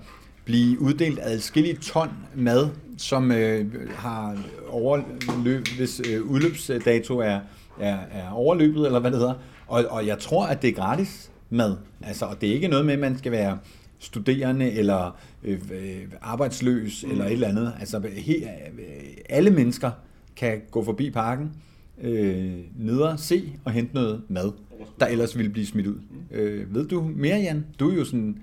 [0.46, 4.38] blive uddelt adskillige ton mad, som øh, har
[4.70, 7.40] overløb, hvis øh, udløbsdato er,
[7.80, 9.34] er, er overløbet, eller hvad det hedder.
[9.68, 11.76] Og, og jeg tror, at det er gratis mad.
[12.02, 13.58] Altså, og det er ikke noget med, at man skal være
[14.00, 17.12] studerende eller øh, øh arbejdsløs mm.
[17.12, 17.74] eller et eller andet.
[17.80, 18.48] Altså, he, øh,
[19.30, 19.92] alle mennesker
[20.36, 21.52] kan gå forbi parken,
[22.02, 24.52] øh, ned og se og hente noget mad,
[25.00, 25.96] der ellers ville blive smidt ud.
[25.96, 26.38] Mm.
[26.38, 27.66] Øh, ved du mere, Jan?
[27.80, 28.38] Du er jo sådan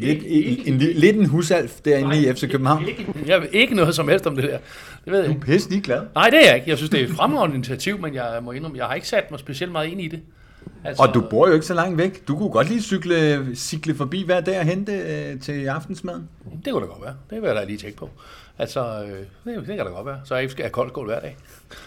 [0.00, 2.88] Lidt, ikke, en, en, lidt en husalf derinde nej, i FC København.
[2.88, 4.58] Ikke, jeg ved ikke noget som helst om det der.
[5.04, 6.02] Det ved jeg du er pisse glad.
[6.14, 6.70] Nej, det er jeg ikke.
[6.70, 9.30] Jeg synes, det er et fremragende initiativ, men jeg må indrømme, jeg har ikke sat
[9.30, 10.20] mig specielt meget ind i det.
[10.84, 12.28] Altså, og du bor jo ikke så langt væk.
[12.28, 16.28] Du kunne godt lige cykle, cykle forbi hver dag og hente øh, til aftensmaden.
[16.64, 17.14] Det kunne da godt være.
[17.30, 18.10] Det vil jeg da lige tænke på.
[18.58, 20.20] Altså, øh, det, det kan da godt være.
[20.24, 21.36] Så jeg ikke skal have koldskål hver dag.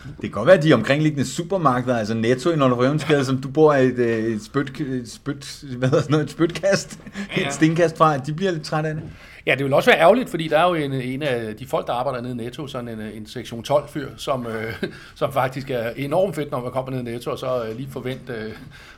[0.04, 3.50] Det kan godt være, at de omkringliggende supermarkeder, altså Netto i Nordre Røvensgade, som du
[3.50, 7.00] bor i et, øh, et, spyt, et, spyt, hvad hedder noget, et spytkast,
[7.38, 7.48] ja.
[7.48, 9.04] et stenkast fra, de bliver lidt trætte af det.
[9.46, 11.88] Ja, det vil også være ærgerligt, fordi der er jo en, en af de folk,
[11.88, 14.84] der arbejder nede i Netto, sådan en, en sektion 12-fyr, som, øh,
[15.16, 17.90] som faktisk er enormt fedt, når man kommer ned i Netto, og så øh, lige
[17.92, 18.52] forvente, øh,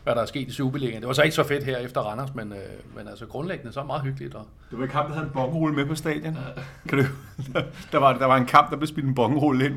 [0.03, 1.01] hvad der er sket i Superligaen.
[1.01, 3.83] Det var så ikke så fedt her efter Randers, men, øh, men altså grundlæggende så
[3.83, 4.35] meget hyggeligt.
[4.35, 4.45] Og...
[4.69, 6.37] Det var ikke ham, der havde en bongerulle med på stadion.
[6.89, 7.05] Kan du,
[7.91, 9.75] der, var, der var en kamp, der blev spillet en bongerulle ind.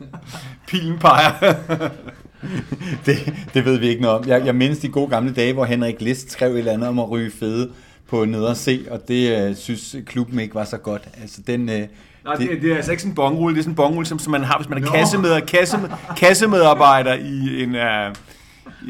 [0.68, 1.32] Pilen peger.
[3.06, 4.28] det, det ved vi ikke noget om.
[4.28, 6.98] Jeg, jeg mindes de gode gamle dage, hvor Henrik List skrev et eller andet om
[6.98, 7.70] at ryge fede
[8.08, 11.08] på nedre C, og det øh, synes klubben ikke var så godt.
[11.22, 11.88] Altså den, øh,
[12.24, 14.18] Nej, det, det, er altså ikke sådan en bongrulle, det er sådan en bongrulle, som,
[14.18, 15.78] som man har, hvis man er kassemed, kasse,
[16.16, 17.74] kassemedarbejder i en...
[17.74, 18.14] Øh,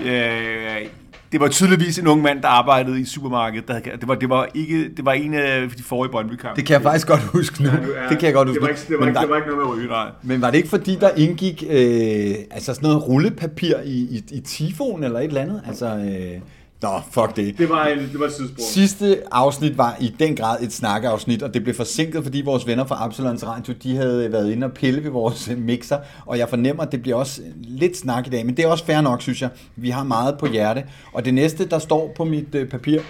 [0.04, 0.86] øh,
[1.32, 3.68] det var tydeligvis en ung mand, der arbejdede i supermarkedet.
[3.68, 6.74] Der, det, var, det, var ikke, det var en af de forrige brøndby Det kan
[6.74, 7.68] jeg faktisk godt huske nu.
[7.68, 9.36] Ja, ja, det kan jeg godt huske det var ikke, det var, ikke, det var
[9.36, 10.08] ikke noget med ryge, nej.
[10.22, 14.40] Men var det ikke fordi, der indgik øh, altså sådan noget rullepapir i, i, i
[14.40, 15.62] tifoen eller et eller andet?
[15.66, 15.86] Altså...
[15.86, 16.40] Øh,
[16.82, 17.58] Nå, fuck det.
[17.58, 18.62] Det var, en, det var et sidespor.
[18.62, 22.84] Sidste afsnit var i den grad et snakkeafsnit, og det blev forsinket, fordi vores venner
[22.86, 26.82] fra Absalons Radio, de havde været inde og pille ved vores mixer, og jeg fornemmer,
[26.82, 29.42] at det bliver også lidt snak i dag, men det er også fair nok, synes
[29.42, 29.50] jeg.
[29.76, 30.84] Vi har meget på hjerte.
[31.12, 33.00] Og det næste, der står på mit øh, papir...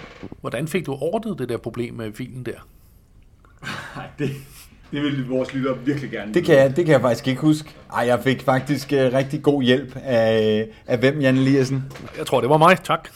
[0.41, 2.67] Hvordan fik du ordnet det der problem med filen der?
[3.95, 4.29] Nej, det,
[4.91, 6.33] det vil vores lyttere virkelig gerne.
[6.33, 7.69] Det kan, jeg, det kan jeg faktisk ikke huske.
[7.93, 11.83] Ej, jeg fik faktisk uh, rigtig god hjælp af, af hvem, Jan Eliassen?
[12.17, 12.77] Jeg tror, det var mig.
[12.83, 13.09] Tak.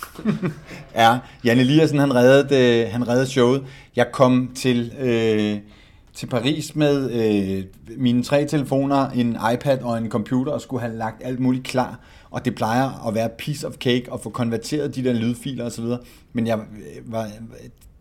[0.96, 3.64] ja, Jan Eliassen, han reddede, uh, han reddede showet.
[3.96, 5.72] Jeg kom til, uh,
[6.14, 10.96] til Paris med uh, mine tre telefoner, en iPad og en computer, og skulle have
[10.96, 12.00] lagt alt muligt klar.
[12.32, 15.86] Og det plejer at være piece of cake at få konverteret de der lydfiler osv.
[16.34, 16.60] Men jeg
[17.06, 17.30] var,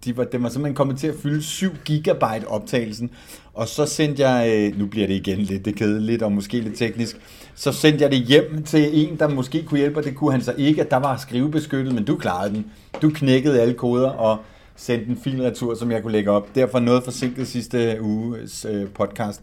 [0.05, 3.11] de var, den var simpelthen kommet til at fylde 7 gigabyte optagelsen,
[3.55, 6.77] og så sendte jeg, øh, nu bliver det igen lidt det kedeligt og måske lidt
[6.77, 7.17] teknisk,
[7.55, 10.43] så sendte jeg det hjem til en, der måske kunne hjælpe, og det kunne han
[10.43, 12.67] så ikke, at der var skrivebeskyttet, men du klarede den.
[13.03, 14.39] Du knækkede alle koder og
[14.77, 16.55] sendte en fin retur, som jeg kunne lægge op.
[16.55, 19.43] Derfor noget forsinket sidste uges øh, podcast.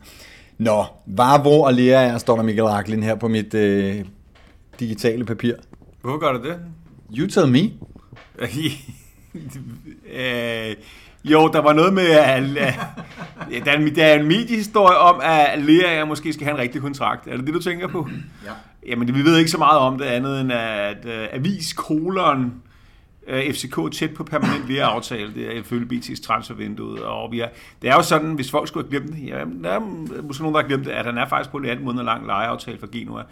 [0.58, 4.06] Nå, var hvor og lære er, står der Michael Raklin her på mit øh,
[4.80, 5.54] digitale papir.
[6.02, 6.60] Hvorfor gør du det?
[7.18, 7.72] You tell me.
[10.14, 10.76] øh,
[11.24, 15.20] jo, der var noget med, at, at der, er en, der er en mediehistorie om,
[15.24, 17.28] at Lea måske skal have en rigtig kontrakt.
[17.28, 18.10] Er det det, du tænker på?
[18.46, 18.52] Ja.
[18.88, 22.54] Jamen, vi ved ikke så meget om det andet, end at uh, avis kolon
[23.28, 27.06] uh, øh, FCK tæt på permanent lea aftale, det er ifølge BT's transfervindue.
[27.06, 27.48] Og vi er,
[27.82, 29.80] det er jo sådan, hvis folk skulle have glemt det, ja, der er
[30.24, 32.26] måske nogen, der har glemt det, at han er faktisk på en 18 måneder lang
[32.26, 33.24] lejeaftale for Genua.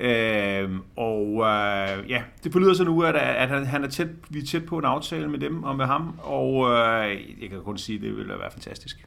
[0.00, 4.38] Øh, og øh, ja, det forlyder så nu, at, at han, han er tæt, vi
[4.38, 7.78] er tæt på en aftale med dem og med ham, og øh, jeg kan kun
[7.78, 9.06] sige, at det ville være fantastisk.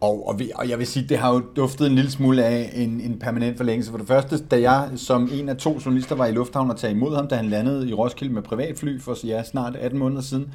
[0.00, 2.70] Og, og, vi, og jeg vil sige, det har jo duftet en lille smule af
[2.74, 3.90] en, en permanent forlængelse.
[3.90, 6.90] For det første, da jeg som en af to journalister var i lufthavnen og tage
[6.90, 10.54] imod ham, da han landede i Roskilde med privatfly for ja, snart 18 måneder siden,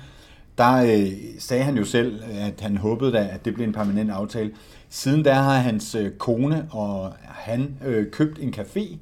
[0.58, 1.08] der øh,
[1.40, 4.52] sagde han jo selv, at han håbede, da, at det blev en permanent aftale.
[4.90, 8.98] Siden da har hans øh, kone og han øh, købt en café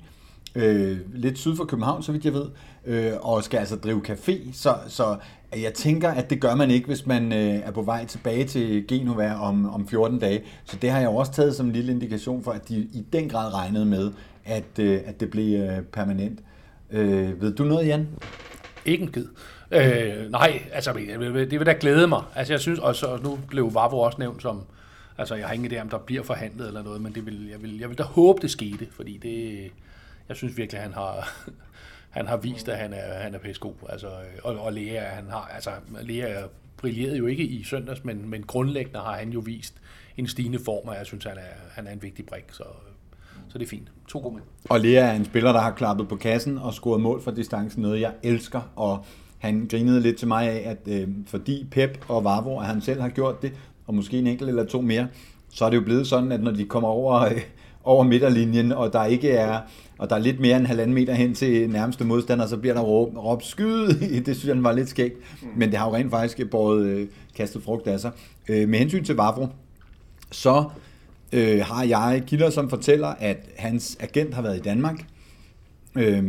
[0.58, 2.46] øh, lidt syd for København, så vidt jeg ved,
[2.86, 5.18] øh, og skal altså drive café, så, så
[5.56, 8.88] jeg tænker, at det gør man ikke, hvis man øh, er på vej tilbage til
[8.88, 10.44] Genova om, om 14 dage.
[10.66, 13.30] Så det har jeg også taget som en lille indikation for, at de i den
[13.30, 14.12] grad regnede med,
[14.46, 16.40] at, øh, at det blev øh, permanent.
[16.92, 18.08] Øh, ved du noget, Jan?
[18.86, 19.26] Ikke en gid.
[19.72, 22.24] Øh, nej, altså øh, det vil da glæde mig.
[22.36, 24.62] Altså jeg synes, og så nu blev Vavro også nævnt som,
[25.18, 27.62] altså jeg har ingen idé om, der bliver forhandlet eller noget, men det vil, jeg,
[27.62, 29.72] vil, jeg vil da håbe, det skete, fordi det,
[30.30, 31.30] jeg synes virkelig, han har,
[32.18, 33.76] han har vist, at han er, han er pæsko.
[33.90, 36.44] Altså, øh, og, og Lea, han har, altså, Lea
[36.78, 39.74] brillerede jo ikke i søndags, men, men grundlæggende har han jo vist
[40.18, 42.64] en stigende form, og jeg synes, han er, han er en vigtig brik, så,
[43.48, 43.92] så det er fint.
[44.08, 47.22] To gode Og Lea er en spiller, der har klappet på kassen og scoret mål
[47.22, 49.06] for distancen, noget jeg elsker, og
[49.38, 53.02] han grinede lidt til mig af, at øh, fordi Pep og Vavro, at han selv
[53.02, 53.54] har gjort det,
[53.88, 55.08] og måske en enkelt eller to mere,
[55.50, 57.42] så er det jo blevet sådan, at når de kommer over, øh,
[57.88, 59.60] over midterlinjen, og der ikke er
[59.98, 62.82] og der er lidt mere end halvanden meter hen til nærmeste modstander, så bliver der
[62.82, 63.88] råbt, råb skyd.
[64.26, 65.16] det synes jeg var lidt skægt.
[65.42, 65.48] Mm.
[65.56, 68.12] Men det har jo rent faktisk båret øh, kastet frugt af sig.
[68.48, 69.48] Øh, med hensyn til Vavro,
[70.32, 70.64] så
[71.34, 75.06] øh, har jeg kilder, som fortæller, at hans agent har været i Danmark.
[75.96, 76.24] Øh,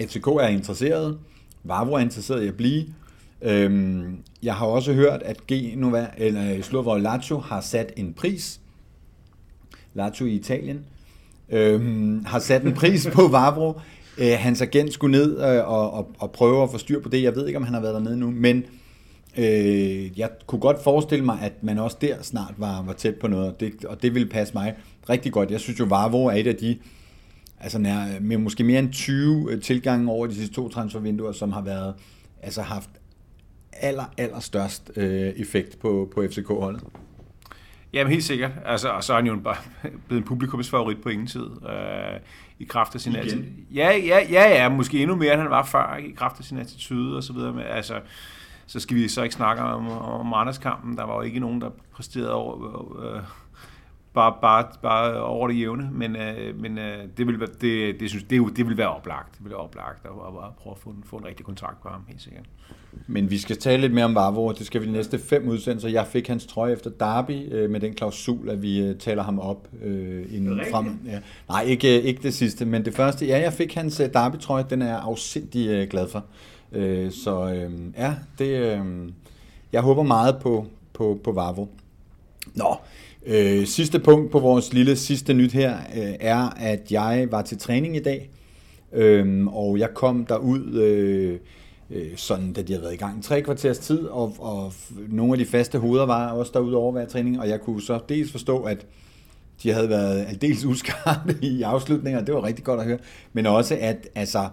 [0.00, 1.18] FCK er interesseret.
[1.64, 2.84] Vavro er interesseret i at blive.
[3.42, 4.04] Øh,
[4.42, 8.60] jeg har også hørt, at Genova, eller Slovo Lazio har sat en pris.
[9.94, 10.84] Lazio i Italien
[11.50, 13.80] øhm, har sat en pris på Vavro.
[14.18, 17.22] Øh, hans agent skulle ned øh, og, og, og prøve at få styr på det.
[17.22, 18.64] Jeg ved ikke, om han har været dernede nu, men
[19.38, 23.28] Øh, jeg kunne godt forestille mig, at man også der snart var, var tæt på
[23.28, 24.74] noget, og det, og det ville passe mig
[25.08, 25.50] rigtig godt.
[25.50, 26.78] Jeg synes jo, Vavro er et af de,
[27.60, 31.52] altså nær, med måske mere end 20 øh, tilgange over de sidste to transfervinduer, som
[31.52, 31.94] har været,
[32.42, 32.90] altså haft
[33.72, 36.82] aller, aller størst øh, effekt på, på FCK-holdet.
[37.94, 38.50] Jamen helt sikkert.
[38.64, 39.56] Altså, og så er han jo bare
[40.06, 41.46] blevet en publikumsfavorit på ingen tid.
[41.68, 42.20] Øh,
[42.58, 43.46] I kraft af sin attitude.
[43.74, 46.08] Ja, ja, ja, ja, måske endnu mere, end han var før, ikke?
[46.08, 47.52] i kraft af sin attitude og så videre.
[47.52, 48.00] Men, altså,
[48.66, 50.96] så skal vi så ikke snakke om, om Randers-kampen.
[50.96, 53.22] Der var jo ikke nogen, der præsterede over, øh,
[54.14, 58.24] bare, bare, bare over det jævne, men, øh, men øh, det, vil, det, det, synes,
[58.24, 59.32] det, det vil være oplagt.
[59.34, 61.82] Det vil være oplagt at, at, at prøve at få en, få en rigtig kontrakt
[61.82, 62.44] på ham, helt sikkert.
[63.06, 65.88] Men vi skal tale lidt mere om Vavro, det skal vi de næste fem udsendelser.
[65.88, 69.38] Jeg fik hans trøje efter Derby øh, med den klausul, at vi øh, taler ham
[69.38, 71.00] op øh, inden frem.
[71.06, 71.18] Ja.
[71.48, 73.26] Nej, ikke, ikke det sidste, men det første.
[73.26, 76.24] Ja, jeg fik hans øh, Derby-trøje, den er jeg afsindig øh, glad for.
[76.72, 79.08] Øh, så øh, ja, det, øh,
[79.72, 81.68] jeg håber meget på, på, på Vavro.
[82.54, 82.76] Nå,
[83.26, 87.58] øh, sidste punkt på vores lille sidste nyt her øh, er, at jeg var til
[87.58, 88.30] træning i dag,
[88.92, 90.74] øh, og jeg kom derud...
[90.74, 91.38] Øh,
[91.90, 94.72] øh, sådan, da de havde været i gang i tre kvarters tid, og, og
[95.08, 98.00] nogle af de faste hoveder var også derude over hver træning, og jeg kunne så
[98.08, 98.86] dels forstå, at
[99.62, 102.98] de havde været aldeles uskarpe i afslutninger, det var rigtig godt at høre,
[103.32, 104.48] men også at altså,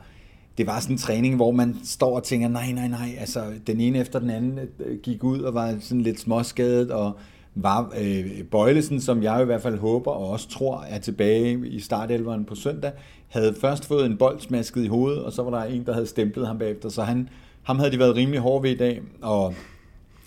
[0.58, 3.80] det var sådan en træning, hvor man står og tænker, nej, nej, nej, altså den
[3.80, 7.18] ene efter den anden øh, gik ud og var sådan lidt småskadet, og
[7.56, 11.80] var øh, Bøjlesen, som jeg i hvert fald håber og også tror er tilbage i
[11.80, 12.92] startelveren på søndag,
[13.28, 16.08] havde først fået en bold smasket i hovedet, og så var der en, der havde
[16.08, 17.30] stemplet ham bagefter, så han,
[17.64, 19.54] ham havde de været rimelig hårde ved i dag, og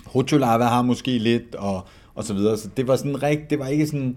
[0.06, 3.66] Hutulava har måske lidt, og, og så videre, så det var sådan rigt, det var
[3.66, 4.16] ikke sådan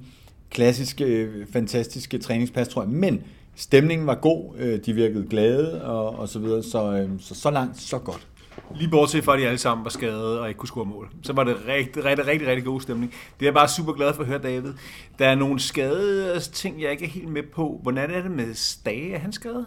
[0.49, 3.23] klassiske, øh, fantastiske træningspas, tror jeg, men
[3.55, 7.51] stemningen var god, øh, de virkede glade, og, og så videre, så, øh, så så
[7.51, 8.27] langt, så godt.
[8.75, 11.09] Lige bortset fra, at de alle sammen var skadede og ikke kunne score mål.
[11.23, 13.11] Så var det rigtig, rigtig, rigtig, rigtig god stemning.
[13.11, 14.73] Det er jeg bare super glad for at høre, David.
[15.19, 17.79] Der er nogle skadede ting, jeg ikke er helt med på.
[17.83, 19.13] Hvordan er det med Stage?
[19.13, 19.65] Er han skadet?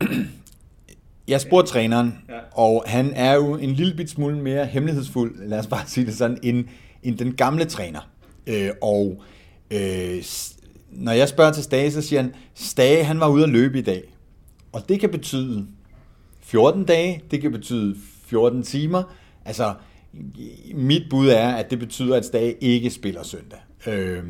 [1.28, 2.34] Jeg spurgte træneren, ja.
[2.52, 6.14] og han er jo en lille bit smule mere hemmelighedsfuld, lad os bare sige det
[6.14, 6.64] sådan, end,
[7.02, 8.00] end den gamle træner.
[8.46, 9.22] Øh, og
[9.70, 10.24] øh,
[10.90, 13.82] når jeg spørger til Stage, så siger han, Stage han var ude at løbe i
[13.82, 14.02] dag.
[14.72, 15.66] Og det kan betyde
[16.46, 19.02] 14 dage, det kan betyde 14 timer.
[19.44, 19.74] Altså,
[20.74, 23.58] mit bud er, at det betyder, at Stage ikke spiller søndag.
[23.86, 24.22] Øh,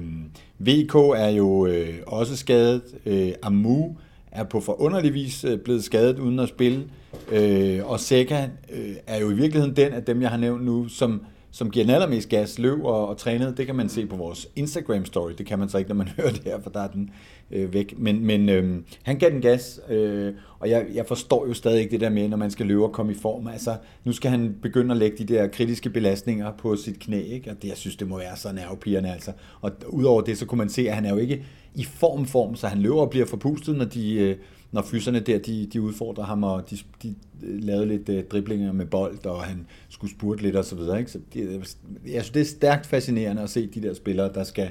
[0.58, 2.82] VK er jo øh, også skadet.
[3.06, 3.96] Øh, Amu
[4.30, 6.84] er på forunderlig vis øh, blevet skadet uden at spille.
[7.32, 10.88] Øh, og Seca øh, er jo i virkeligheden den af dem, jeg har nævnt nu,
[10.88, 11.22] som
[11.56, 13.56] som giver den allermest gas, løb og, og trænet.
[13.56, 15.32] Det kan man se på vores Instagram-story.
[15.38, 17.10] Det kan man så ikke, når man hører det her, for der er den
[17.50, 17.94] øh, væk.
[17.98, 21.90] Men, men øh, han gav den gas, øh, og jeg, jeg forstår jo stadig ikke
[21.90, 23.46] det der med, når man skal løbe og komme i form.
[23.48, 27.50] Altså, nu skal han begynde at lægge de der kritiske belastninger på sit knæ, ikke?
[27.50, 29.12] og det, jeg synes, det må være så nervepirrende.
[29.12, 29.32] Altså.
[29.60, 32.56] Og udover det, så kunne man se, at han er jo ikke i form form,
[32.56, 34.14] så han løber og bliver forpustet, når de...
[34.14, 34.36] Øh,
[34.76, 38.86] når fyserne der, de, de udfordrer ham, og de, de lavede lidt uh, driblinger med
[38.86, 40.98] bold, og han skulle spurte lidt og så videre.
[40.98, 41.10] Ikke?
[41.10, 44.70] Så det, jeg synes, det er stærkt fascinerende at se de der spillere, der skal,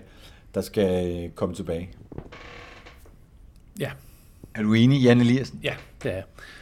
[0.56, 1.90] der skal øh, komme tilbage.
[3.80, 3.92] Ja.
[4.56, 5.60] Er du enig, Jan Eliassen?
[5.64, 6.22] Ja, det er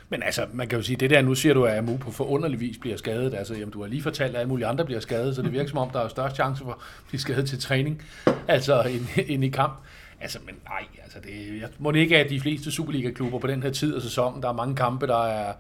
[0.10, 2.60] Men altså, man kan jo sige, det der, nu siger du, at Amu på forunderlig
[2.60, 3.34] vis bliver skadet.
[3.34, 5.70] Altså, jamen, du har lige fortalt, at alle mulige andre bliver skadet, så det virker
[5.70, 6.78] som om, der er størst chance for at
[7.08, 8.02] blive skadet til træning,
[8.48, 9.74] altså ind, ind i kamp.
[10.24, 13.64] Altså, men nej, altså det, jeg må det ikke at de fleste Superliga-klubber på den
[13.64, 14.44] her tid af sæsonen.
[14.44, 15.54] Der er mange kampe, der er,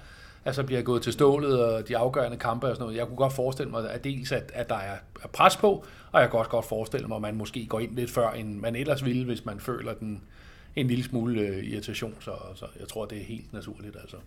[0.45, 2.97] altså bliver gået til stålet, og de afgørende kampe og sådan noget.
[2.97, 6.29] Jeg kunne godt forestille mig, at dels at, at der er pres på, og jeg
[6.29, 9.05] kan også godt forestille mig, at man måske går ind lidt før, end man ellers
[9.05, 10.21] ville, hvis man føler den
[10.75, 12.13] en lille smule øh, irritation.
[12.19, 13.95] Så, så jeg tror, det er helt naturligt.
[14.01, 14.17] Altså.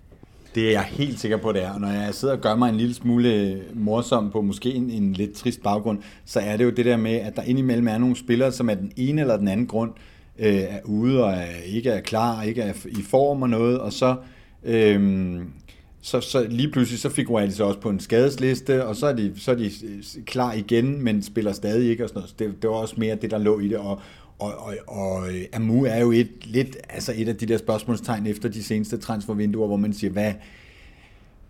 [0.55, 1.73] Det er jeg helt sikker på, det er.
[1.75, 4.91] Og når jeg sidder og gør mig en lille smule øh, morsom på måske en,
[4.91, 7.99] en lidt trist baggrund, så er det jo det der med, at der indimellem er
[7.99, 11.33] nogle spillere, som er den ene eller den anden grund øh, Øh, er ude og
[11.33, 14.17] er, ikke er klar, ikke er i form og noget, og så,
[14.65, 15.39] øh,
[16.01, 19.13] så, så lige pludselig så figurerer de så også på en skadesliste, og så er,
[19.13, 22.31] de, så er de øh, klar igen, men spiller stadig ikke og sådan noget.
[22.31, 24.01] Så det, det var også mere det, der lå i det, og,
[24.39, 28.27] og, og, og øh, Amu er jo et, lidt altså et af de der spørgsmålstegn
[28.27, 30.33] efter de seneste transfervinduer, hvor man siger, hvad,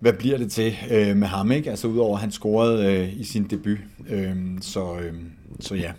[0.00, 1.70] hvad bliver det til øh, med ham, ikke?
[1.70, 3.78] Altså udover at han scorede øh, i sin debut.
[4.08, 5.14] Øh, så, øh,
[5.60, 5.92] så ja.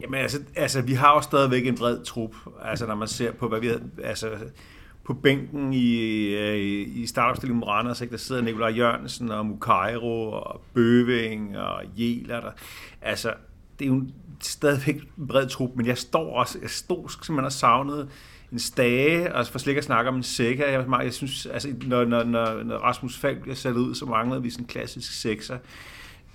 [0.00, 3.48] Jamen altså, altså, vi har jo stadigvæk en bred trup, altså når man ser på,
[3.48, 3.70] hvad vi
[4.04, 4.30] altså
[5.04, 5.96] på bænken i,
[6.34, 8.12] øh, i, i startopstillingen med Randers, ikke?
[8.12, 12.40] der sidder Nikolaj Jørgensen og Mukairo og Bøving og Jæler.
[12.40, 12.50] Der.
[13.02, 13.34] Altså,
[13.78, 14.04] det er jo
[14.40, 18.08] stadigvæk en bred trup, men jeg står også, jeg stod simpelthen og savnede
[18.52, 20.66] en stage, og for slet ikke at snakke om en sækker.
[20.66, 24.42] Jeg, jeg synes, altså, når, når, når, når Rasmus Falk bliver sat ud, så manglede
[24.42, 25.58] vi sådan en klassisk sekser.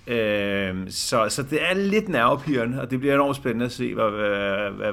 [0.06, 4.10] Øh, så, så det er lidt nervepirrende, og det bliver enormt spændende at se, hvad,
[4.10, 4.92] hvad, hvad,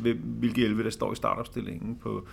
[0.00, 2.26] hvad, hvilke 11, der står i startopstillingen på,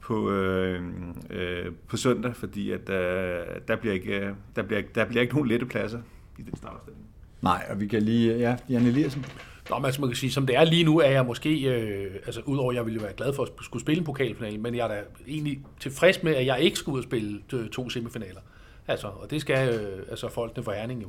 [0.00, 0.82] på, øh,
[1.30, 5.48] øh, på søndag, fordi at, øh, der, bliver ikke, der, bliver, der bliver ikke nogen
[5.48, 6.00] lette pladser
[6.38, 7.04] i den startopstilling.
[7.42, 8.38] Nej, og vi kan lige...
[8.38, 9.26] Ja, Jan Eliassen.
[9.70, 12.14] Nå, men altså man kan sige, som det er lige nu, er jeg måske, øh,
[12.26, 14.84] altså udover at jeg ville være glad for at skulle spille en pokalfinale, men jeg
[14.84, 17.40] er da egentlig tilfreds med, at jeg ikke skulle ud og spille
[17.72, 18.40] to semifinaler.
[18.88, 21.08] Altså, og det skal øh, altså folkene for Herning jo.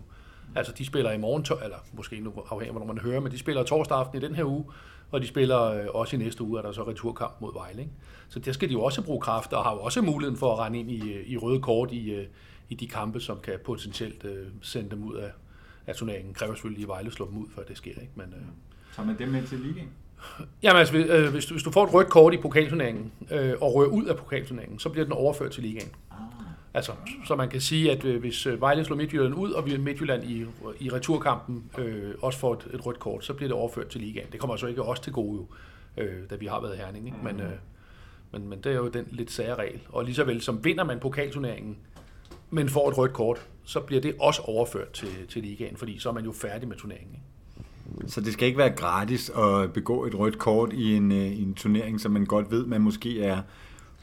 [0.55, 3.37] Altså, de spiller i morgen, eller måske nu afhængig af, hvornår man hører, men de
[3.37, 4.65] spiller torsdag aften i den her uge,
[5.11, 7.81] og de spiller øh, også i næste uge, er der så returkamp mod Vejle.
[7.81, 7.91] Ikke?
[8.29, 10.59] Så der skal de jo også bruge kraft, og har jo også muligheden for at
[10.59, 12.25] rende ind i, i røde kort i, øh,
[12.69, 15.31] i de kampe, som kan potentielt øh, sende dem ud af,
[15.87, 16.33] af turneringen.
[16.33, 17.91] Kræver selvfølgelig, at Vejle slår dem ud, før det sker.
[17.91, 18.11] Ikke?
[18.15, 18.45] Men, øh,
[18.95, 19.89] Tager man dem med til ligaen?
[20.63, 23.75] Jamen altså, øh, hvis, du, hvis du får et rødt kort i pokalturneringen, øh, og
[23.75, 25.89] rører ud af pokalturneringen, så bliver den overført til ligaen.
[26.73, 26.91] Altså,
[27.25, 30.23] så man kan sige, at øh, hvis øh, Vejle slår Midtjylland ud, og vi Midtjylland
[30.23, 30.45] i,
[30.79, 34.27] i returkampen øh, også får et, et rødt kort, så bliver det overført til ligaen.
[34.31, 35.47] Det kommer altså ikke også til gode, jo,
[36.03, 37.05] øh, da vi har været Herning.
[37.05, 37.17] Ikke?
[37.23, 37.51] Men, øh,
[38.31, 39.79] men, men det er jo den lidt sære regel.
[39.89, 41.77] Og lige så vel som vinder man pokalturneringen,
[42.49, 46.09] men får et rødt kort, så bliver det også overført til, til ligaen, fordi så
[46.09, 47.15] er man jo færdig med turneringen.
[47.15, 47.25] Ikke?
[48.07, 51.41] Så det skal ikke være gratis at begå et rødt kort i en, øh, i
[51.41, 53.41] en turnering, som man godt ved, man måske er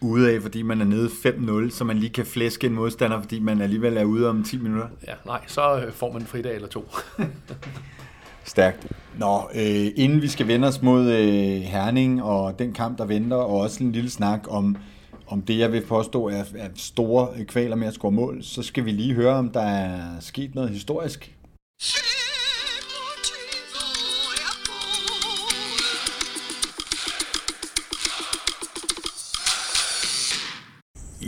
[0.00, 3.40] ude af, fordi man er nede 5-0, så man lige kan flæske en modstander, fordi
[3.40, 4.88] man alligevel er ude om 10 minutter?
[5.06, 6.90] Ja, nej, så øh, får man en fridag eller to.
[8.44, 8.86] Stærkt.
[9.18, 13.36] Nå, øh, inden vi skal vende os mod øh, Herning og den kamp, der venter,
[13.36, 14.76] og også en lille snak om,
[15.26, 18.84] om det, jeg vil påstå er, er store kvaler med at score mål, så skal
[18.84, 21.36] vi lige høre, om der er sket noget historisk.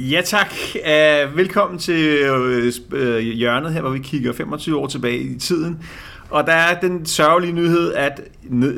[0.01, 0.53] Ja tak.
[0.75, 2.31] Uh, velkommen til
[2.93, 5.83] uh, hjørnet her, hvor vi kigger 25 år tilbage i tiden.
[6.31, 8.21] Og der er den sørgelige nyhed, at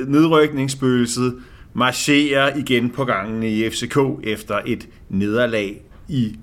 [0.06, 1.34] nedrykningsspøgelset
[1.74, 6.36] marcherer igen på gangen i FCK efter et nederlag i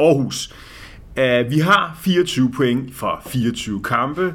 [0.00, 0.54] Aarhus.
[1.16, 4.34] Uh, vi har 24 point fra 24 kampe.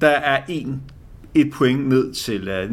[0.00, 0.82] Der er en,
[1.34, 2.70] et point ned til uh,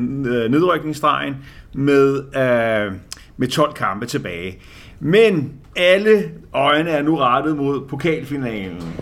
[0.51, 1.35] nedrykningsstregen
[1.73, 2.95] med, uh,
[3.37, 4.59] med 12 kampe tilbage.
[4.99, 8.93] Men alle øjne er nu rettet mod pokalfinalen,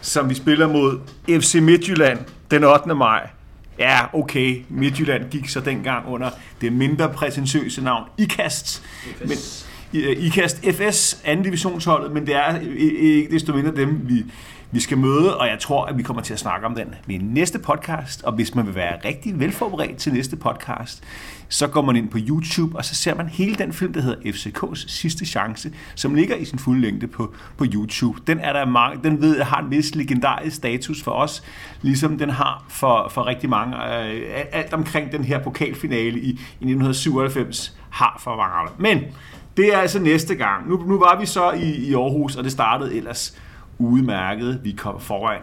[0.00, 2.18] som vi spiller mod FC Midtjylland
[2.50, 2.94] den 8.
[2.94, 3.28] maj.
[3.78, 8.82] Ja, okay, Midtjylland gik så dengang under det mindre prætentiøse navn IKAST.
[9.20, 9.36] Men,
[10.18, 14.24] IKAST FS, anden divisionsholdet, men det er ikke desto mindre dem, vi,
[14.70, 17.18] vi skal møde, og jeg tror, at vi kommer til at snakke om den ved
[17.18, 18.22] næste podcast.
[18.22, 21.02] Og hvis man vil være rigtig velforberedt til næste podcast,
[21.48, 24.30] så går man ind på YouTube, og så ser man hele den film, der hedder
[24.30, 28.20] FCK's sidste chance, som ligger i sin fulde længde på, på YouTube.
[28.26, 31.42] Den, er der mange, den ved jeg har en vis legendarisk status for os,
[31.82, 33.76] ligesom den har for, for rigtig mange.
[33.76, 38.72] Øh, alt omkring den her pokalfinale i, i 1997 har for mange.
[38.78, 39.04] Men
[39.56, 40.68] det er altså næste gang.
[40.68, 43.38] Nu, nu var vi så i, i Aarhus, og det startede ellers
[43.78, 44.60] udmærket.
[44.64, 45.40] Vi kom foran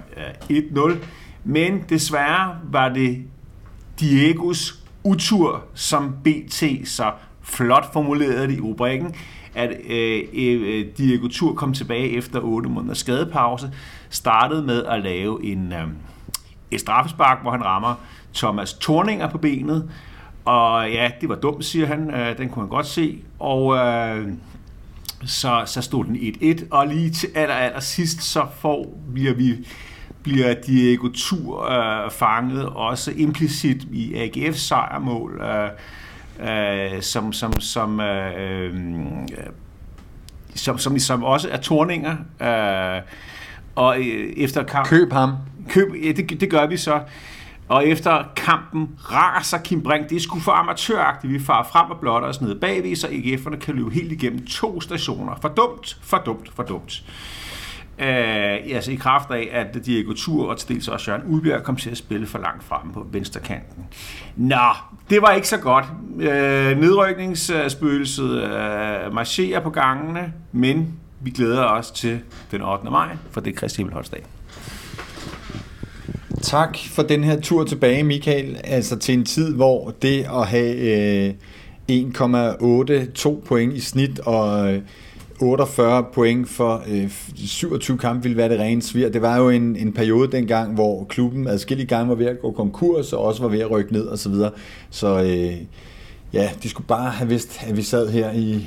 [0.50, 0.96] øh, 1-0,
[1.44, 3.24] men desværre var det
[4.00, 9.16] Diegos utur, som BT så flot formulerede det i rubrikken,
[9.56, 13.72] at øh, øh, øh Diego Tur kom tilbage efter 8 måneder skadepause,
[14.10, 15.88] startede med at lave en, øh,
[16.72, 17.96] et straffespark, hvor han rammer
[18.34, 19.90] Thomas Torninger på benet,
[20.46, 24.28] og ja, det var dumt, siger han, øh, den kunne han godt se, og øh,
[25.26, 29.68] så, så stod den 1-1, og lige til aller, aller sidst, så får, vi, vi
[30.24, 35.70] bliver Diego Tur øh, fanget også implicit i AGF's sejrmål, øh,
[36.40, 39.26] øh, som, som, som, øh, øh,
[40.56, 42.16] som, som, som også er torninger.
[42.42, 43.02] Øh,
[43.76, 44.88] og øh, efter kamp...
[44.88, 45.32] Køb ham.
[45.70, 47.00] Køb, ja, det, det gør vi så.
[47.68, 50.10] Og efter kampen raser Kim Brink.
[50.10, 51.34] Det er sgu for amatøragtigt.
[51.34, 54.82] Vi farer frem og blotter os ned bagved, så AGF'erne kan løbe helt igennem to
[54.82, 55.36] stationer.
[55.42, 57.04] For dumt, for dumt, for dumt.
[58.00, 61.76] Øh, altså i kraft af, at Diego Tur og til dels også Jørgen Ulbjerg kom
[61.76, 63.84] til at spille for langt frem på venstre kanten.
[64.36, 64.70] Nå,
[65.10, 65.86] det var ikke så godt.
[66.20, 72.20] Øh, nedrykningsspøgelset øh, marcherer på gangene, men vi glæder os til
[72.52, 72.90] den 8.
[72.92, 74.24] maj, for det er Kristi Himmelholdsdag.
[76.42, 78.58] Tak for den her tur tilbage, Michael.
[78.64, 81.34] Altså til en tid, hvor det at have øh,
[81.92, 84.78] 1,82 point i snit og
[85.44, 89.10] 48 point for øh, 27 kampe ville være det rene svir.
[89.10, 92.52] Det var jo en, en periode dengang, hvor klubben adskillige gange var ved at gå
[92.52, 94.18] konkurs, og også var ved at rykke ned osv.
[94.18, 94.52] Så, videre.
[94.90, 95.58] så øh,
[96.34, 98.66] ja, de skulle bare have vidst, at vi sad her i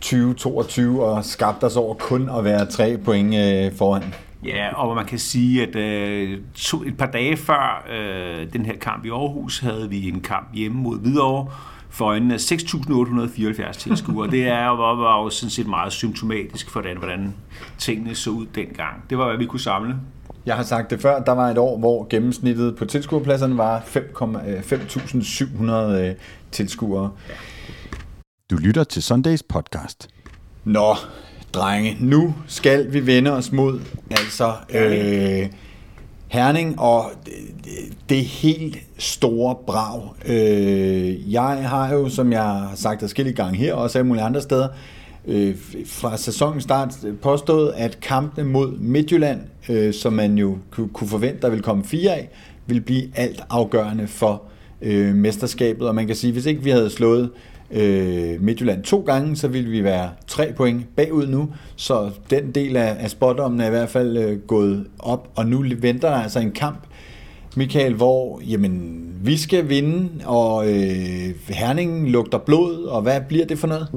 [0.00, 4.14] 2022 og skabte os over kun at være tre point øh, foran.
[4.44, 8.76] Ja, og man kan sige, at øh, to, et par dage før øh, den her
[8.76, 11.46] kamp i Aarhus, havde vi en kamp hjemme mod Hvidovre,
[11.90, 14.30] for øjnene af 6.874 tilskuere.
[14.30, 17.34] Det er jo, var jo sådan set meget symptomatisk for, den, hvordan
[17.78, 19.04] tingene så ud dengang.
[19.10, 19.94] Det var, hvad vi kunne samle.
[20.46, 25.72] Jeg har sagt det før, der var et år, hvor gennemsnittet på tilskuerpladserne var 5.700
[25.72, 26.14] øh,
[26.50, 27.10] tilskuere.
[28.50, 30.08] Du lytter til Sundays podcast.
[30.64, 30.94] Nå,
[31.52, 33.80] drenge, nu skal vi vende os mod
[34.10, 35.50] altså øh,
[36.30, 37.04] Herning og
[38.08, 40.02] det, helt store brag.
[40.26, 44.24] Øh, jeg har jo, som jeg har sagt adskillige gange her, og også alle mulige
[44.24, 44.68] andre steder,
[45.26, 45.56] øh,
[45.86, 50.58] fra sæsonens start påstået, at kampene mod Midtjylland, øh, som man jo
[50.92, 52.28] kunne forvente, der ville komme fire af,
[52.66, 54.42] vil blive alt afgørende for
[55.14, 55.88] mesterskabet.
[55.88, 57.30] Og man kan sige, hvis ikke vi havde slået
[57.72, 61.48] øh, Midtjylland to gange, så ville vi være tre point bagud nu.
[61.76, 65.64] Så den del af, af spotdommen er i hvert fald øh, gået op, og nu
[65.78, 66.78] venter der altså en kamp,
[67.56, 73.58] Michael, hvor jamen, vi skal vinde, og øh, Herningen lugter blod, og hvad bliver det
[73.58, 73.88] for noget?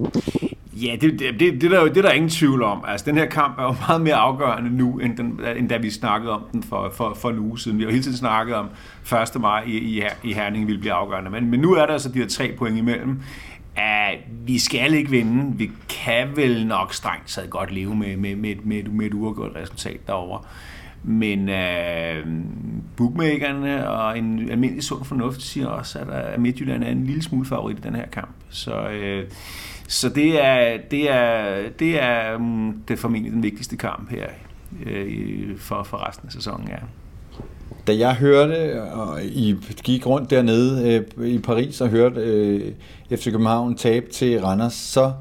[0.82, 2.84] Ja, det, det, det, det, der, det er der ingen tvivl om.
[2.88, 5.90] Altså, den her kamp er jo meget mere afgørende nu, end, den, end da vi
[5.90, 7.78] snakkede om den for, for, for en uge siden.
[7.78, 8.70] Vi har hele tiden snakket om
[9.36, 9.42] 1.
[9.42, 11.30] maj i, i, i Herning ville blive afgørende.
[11.30, 13.22] Men, men nu er der altså de her tre point imellem
[13.76, 15.58] at vi skal ikke vinde.
[15.58, 19.56] Vi kan vel nok strengt taget godt leve med, med, med, med, med et uafgjort
[19.56, 20.42] resultat derovre.
[21.04, 22.28] Men øh,
[22.98, 27.46] bookmakerne og en almindelig sund fornuft siger også, at, øh, Midtjylland er en lille smule
[27.46, 28.36] favorit i den her kamp.
[28.50, 29.30] Så, øh,
[29.88, 34.28] så det er, det er, det er mm, det er formentlig den vigtigste kamp her
[34.86, 36.78] øh, for, for resten af sæsonen, ja
[37.88, 42.72] da jeg hørte, og I gik rundt dernede øh, i Paris og hørte øh,
[43.12, 45.12] FC København tabe til Randers, så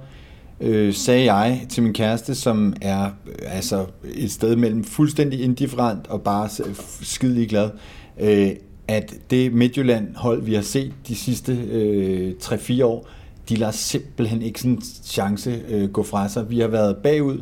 [0.61, 6.07] øh, sagde jeg til min kæreste, som er øh, altså et sted mellem fuldstændig indifferent
[6.07, 6.49] og bare
[7.03, 7.71] skidelig glad,
[8.21, 8.51] øh,
[8.89, 13.09] at det Midtjylland hold, vi har set de sidste øh, 3-4 år,
[13.49, 16.51] de lader simpelthen ikke sådan en chance øh, gå fra sig.
[16.51, 17.39] Vi har været bagud,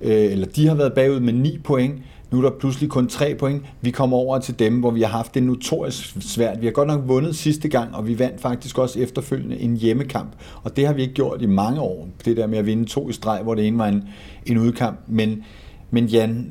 [0.00, 1.94] øh, eller de har været bagud med 9 point,
[2.32, 3.62] nu er der pludselig kun tre point.
[3.80, 6.60] Vi kommer over til dem, hvor vi har haft det notorisk svært.
[6.60, 10.32] Vi har godt nok vundet sidste gang, og vi vandt faktisk også efterfølgende en hjemmekamp.
[10.62, 12.08] Og det har vi ikke gjort i mange år.
[12.24, 14.08] Det der med at vinde to i streg, hvor det ene var en,
[14.46, 14.98] en udkamp.
[15.06, 15.44] Men,
[15.90, 16.50] men Jan,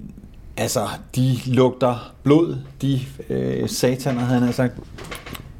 [0.58, 4.74] altså, de lugter blod, de øh, sataner, havde han sagt.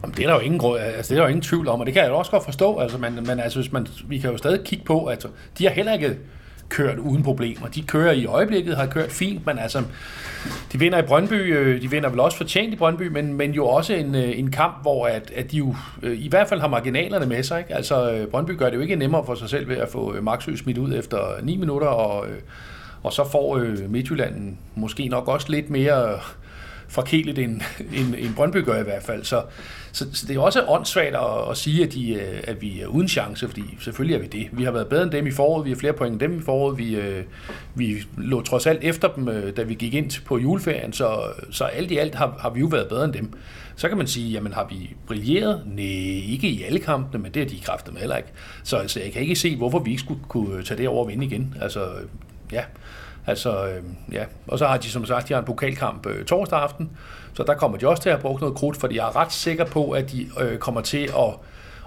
[0.02, 1.80] Jamen, det er der jo ingen, grund, altså, det er der jo ingen tvivl om,
[1.80, 2.78] og det kan jeg jo også godt forstå.
[2.78, 5.64] Altså, men, men altså, hvis man, vi kan jo stadig kigge på, at altså, de
[5.64, 6.18] har heller ikke
[6.72, 7.68] kørt uden problemer.
[7.68, 9.84] De kører i øjeblikket, har kørt fint, men altså,
[10.72, 13.68] de vinder i Brøndby, øh, de vinder vel også fortjent i Brøndby, men, men jo
[13.68, 16.68] også en, øh, en kamp, hvor at, at de jo øh, i hvert fald har
[16.68, 17.60] marginalerne med sig.
[17.60, 17.76] Ikke?
[17.76, 20.24] Altså, øh, Brøndby gør det jo ikke nemmere for sig selv ved at få øh,
[20.24, 22.38] Maxø smidt ud efter 9 minutter, og, øh,
[23.04, 26.20] og så får Midtjylland måske nok også lidt mere
[26.88, 27.62] forkælet end,
[27.98, 29.24] end, end Brøndby gør i hvert fald.
[29.24, 29.42] Så,
[29.92, 32.88] så, så det er også åndssvagt at, at sige, at, de, øh, at vi er
[32.88, 34.50] uden chance, fordi selvfølgelig er vi det.
[34.52, 36.42] Vi har været bedre end dem i foråret, vi har flere point end dem i
[36.42, 37.24] foråret, vi, øh,
[37.76, 41.22] vi lå trods alt efter dem, øh, da vi gik ind på juleferien, så,
[41.52, 43.34] så alt i alt har, har vi jo været bedre end dem.
[43.76, 45.62] Så kan man sige, jamen har vi brilleret?
[45.66, 45.86] Nej,
[46.28, 48.30] ikke i alle kampene, men det har de kræfter med heller ikke.
[48.64, 51.10] Så altså, jeg kan ikke se, hvorfor vi ikke skulle kunne tage det over og
[51.10, 51.56] vinde igen.
[51.62, 51.88] Altså,
[52.52, 52.64] ja.
[53.28, 53.68] Altså,
[54.12, 54.24] ja.
[54.48, 56.90] Og så har de som sagt, de har en pokalkamp øh, torsdag aften,
[57.42, 59.34] så der kommer de også til at have brugt noget krudt, fordi jeg er ret
[59.34, 61.34] sikker på, at de øh, kommer til at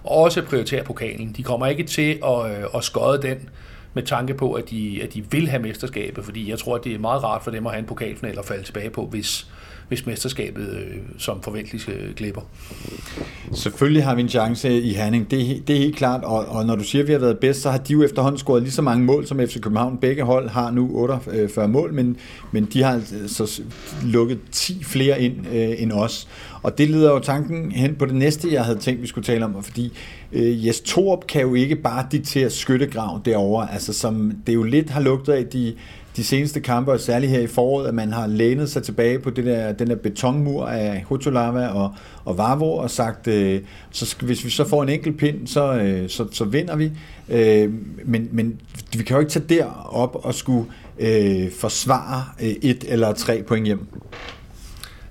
[0.04, 1.32] også prioritere pokalen.
[1.36, 3.48] De kommer ikke til at, øh, at skøde den
[3.94, 6.94] med tanke på, at de, at de vil have mesterskabet, fordi jeg tror, at det
[6.94, 9.46] er meget rart for dem at have en pokalfinal at falde tilbage på, hvis,
[9.88, 12.40] hvis mesterskabet øh, som forventeligt øh, glipper.
[13.52, 16.76] Selvfølgelig har vi en chance i Herning, det, det er helt klart, og, og når
[16.76, 18.82] du siger, at vi har været bedst, så har de jo efterhånden scoret lige så
[18.82, 19.98] mange mål, som FC København.
[19.98, 22.16] Begge hold har nu 48 øh, mål, men,
[22.52, 23.62] men de har altså så
[24.02, 26.28] lukket 10 flere ind øh, end os.
[26.62, 29.44] Og det leder jo tanken hen på det næste, jeg havde tænkt, vi skulle tale
[29.44, 29.92] om, fordi
[30.32, 34.90] øh, Jes Torup kan jo ikke bare diktere skyttegrav derovre, altså som det jo lidt
[34.90, 35.74] har lugtet af, de
[36.16, 39.30] de seneste kampe, og særligt her i foråret, at man har lænet sig tilbage på
[39.30, 41.94] det der, den der betonmur af Hotolava og,
[42.24, 43.60] og Vavo og sagt, øh,
[43.90, 46.90] så skal, hvis vi så får en enkelt pind, så, øh, så, så vinder vi.
[47.28, 47.72] Øh,
[48.04, 48.60] men, men
[48.92, 53.66] vi kan jo ikke tage derop og skulle øh, forsvare øh, et eller tre point
[53.66, 53.86] hjem.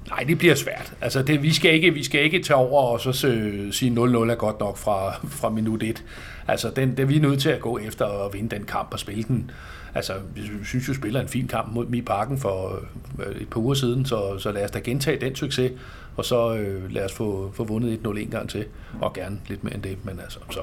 [0.09, 0.93] Nej, det bliver svært.
[1.01, 3.97] Altså, det, vi, skal ikke, vi skal ikke tage over og så sø, sige 0-0
[4.31, 6.03] er godt nok fra, fra minut 1.
[6.47, 8.99] Altså, den, det, vi er nødt til at gå efter at vinde den kamp og
[8.99, 9.51] spille den.
[9.95, 12.79] Altså, jeg synes jo, spiller en fin kamp mod Mi Parken for
[13.25, 15.71] øh, et par uger siden, så, så lad os da gentage den succes,
[16.17, 18.65] og så øh, lad os få, få vundet 1-0 en gang til,
[19.01, 20.59] og gerne lidt mere end det, men altså, så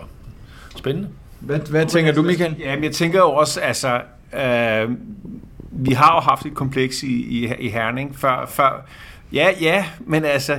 [0.77, 1.09] spændende.
[1.41, 2.57] Hvad, hvad tænker du, Michael?
[2.59, 4.01] Jamen, jeg tænker jo også, altså,
[4.35, 4.91] øh,
[5.73, 8.87] vi har jo haft et kompleks i, i, i Herning før, før.
[9.33, 10.59] Ja, ja, men altså,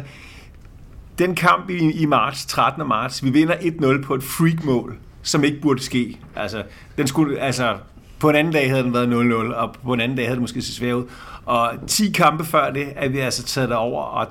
[1.20, 2.88] den kamp i, i marts, 13.
[2.88, 6.20] marts, vi vinder 1-0 på et freak-mål, som ikke burde ske.
[6.36, 6.64] Altså,
[6.98, 7.78] den skulle, altså,
[8.22, 10.42] på en anden dag havde den været 0-0, og på en anden dag havde det
[10.42, 11.06] måske set svært ud.
[11.46, 14.28] Og 10 kampe før det, er vi altså taget over og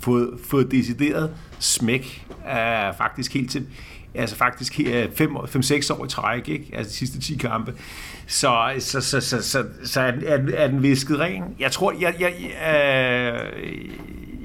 [0.00, 3.66] fået, fået decideret smæk, af faktisk helt til,
[4.14, 6.70] altså faktisk øh, 5-6 år i træk, ikke?
[6.72, 7.74] altså de sidste 10 kampe.
[8.26, 11.42] Så, så, så, så, så, så er, den, er den visket ren.
[11.58, 12.52] Jeg tror, jeg, jeg, jeg,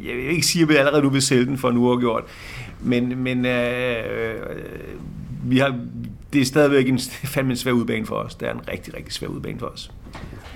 [0.05, 2.23] jeg vil ikke sige, at vi allerede nu vil sælge den for en uafgjort,
[2.81, 4.35] men, men øh, øh
[5.45, 5.79] vi har,
[6.33, 6.99] det er stadigvæk en,
[7.33, 8.35] fandme en svær udbane for os.
[8.35, 9.91] Det er en rigtig, rigtig svær udbane for os.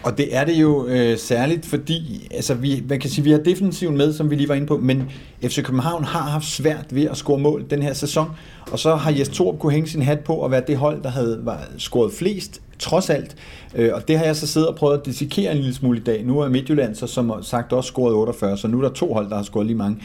[0.03, 3.37] Og det er det jo øh, særligt, fordi altså, vi, man kan sige, vi har
[3.37, 5.11] defensiven med, som vi lige var inde på, men
[5.43, 8.29] FC København har haft svært ved at score mål den her sæson,
[8.71, 11.09] og så har Jes Torp kunne hænge sin hat på at være det hold, der
[11.09, 13.35] havde var, scoret flest, trods alt.
[13.75, 16.03] Øh, og det har jeg så siddet og prøvet at dissekere en lille smule i
[16.03, 16.25] dag.
[16.25, 19.29] Nu er Midtjylland så som sagt også scoret 48, så nu er der to hold,
[19.29, 19.97] der har scoret lige mange.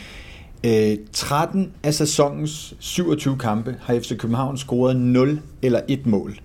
[0.67, 6.41] Øh, 13 af sæsonens 27 kampe har FC København scoret 0 eller 1 mål.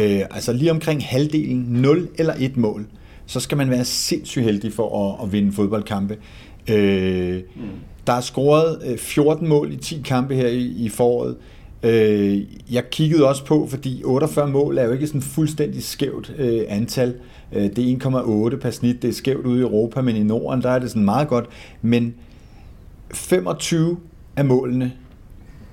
[0.00, 2.86] Øh, altså lige omkring halvdelen, 0 eller 1 mål.
[3.26, 6.16] Så skal man være sindssygt heldig for at, at vinde fodboldkampe.
[6.70, 7.62] Øh, mm.
[8.06, 11.36] Der er scoret 14 mål i 10 kampe her i, i foråret.
[11.82, 16.62] Øh, jeg kiggede også på, fordi 48 mål er jo ikke sådan fuldstændig skævt øh,
[16.68, 17.14] antal.
[17.52, 20.62] Øh, det er 1,8 per snit, det er skævt ude i Europa, men i Norden,
[20.62, 21.46] der er det sådan meget godt.
[21.82, 22.14] Men
[23.14, 23.96] 25
[24.36, 24.92] af målene,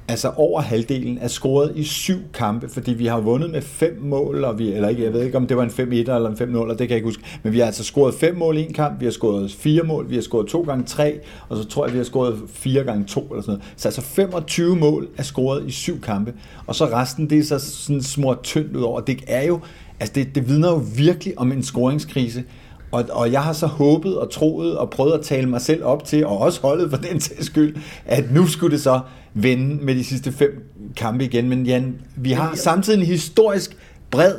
[0.07, 4.43] altså over halvdelen, er scoret i syv kampe, fordi vi har vundet med fem mål,
[4.43, 6.69] og vi, eller ikke, jeg ved ikke, om det var en 5-1 eller en 5-0,
[6.69, 8.99] det kan jeg ikke huske, men vi har altså scoret fem mål i en kamp,
[8.99, 11.19] vi har scoret fire mål, vi har scoret to gange tre,
[11.49, 13.73] og så tror jeg, vi har scoret fire gange to, eller sådan noget.
[13.75, 16.33] Så altså 25 mål er scoret i syv kampe,
[16.67, 18.99] og så resten, det er så sådan småt tyndt ud over.
[19.01, 19.59] Det er jo,
[19.99, 22.43] altså det, det vidner jo virkelig om en scoringskrise,
[22.91, 26.05] og, og jeg har så håbet og troet og prøvet at tale mig selv op
[26.05, 27.75] til, og også holdet for den sags skyld,
[28.05, 28.99] at nu skulle det så
[29.33, 31.49] vende med de sidste fem kampe igen.
[31.49, 33.77] Men Jan, vi har samtidig en historisk
[34.11, 34.35] bred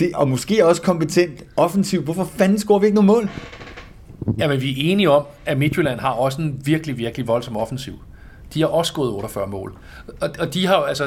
[0.00, 2.02] det, og måske også kompetent offensiv.
[2.02, 3.30] Hvorfor fanden scorer vi ikke nogen mål?
[4.38, 7.94] Jamen, vi er enige om, at Midtjylland har også en virkelig, virkelig voldsom offensiv
[8.54, 9.74] de har også gået 48 mål.
[10.20, 11.04] Og, og de har altså,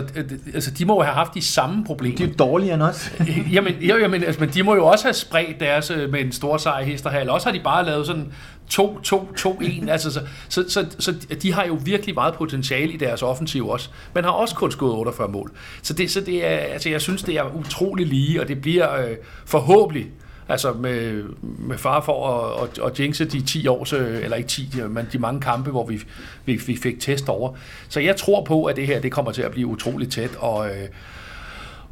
[0.54, 2.18] altså, de må jo have haft de samme problemer.
[2.18, 3.12] De er dårligere end os.
[3.56, 6.32] jamen, jo, jamen, altså, men de må jo også have spredt deres øh, med en
[6.32, 7.30] stor sejr i Hesterhal.
[7.30, 8.34] Også har de bare lavet sådan
[8.74, 9.90] 2-2-2-1.
[9.90, 13.90] altså, så, så, så, så, de har jo virkelig meget potentiale i deres offensiv også.
[14.14, 15.52] Men har også kun skået 48 mål.
[15.82, 18.96] Så det, så det er, altså, jeg synes, det er utrolig lige, og det bliver
[18.96, 20.08] øh, forhåbentlig
[20.50, 24.70] Altså med, med far for at, at, at jinxe de 10 år, eller ikke 10,
[24.90, 26.02] men de mange kampe, hvor vi,
[26.46, 27.54] vi, vi fik test over.
[27.90, 30.68] Så jeg tror på, at det her det kommer til at blive utroligt tæt, og,
[30.68, 30.88] øh,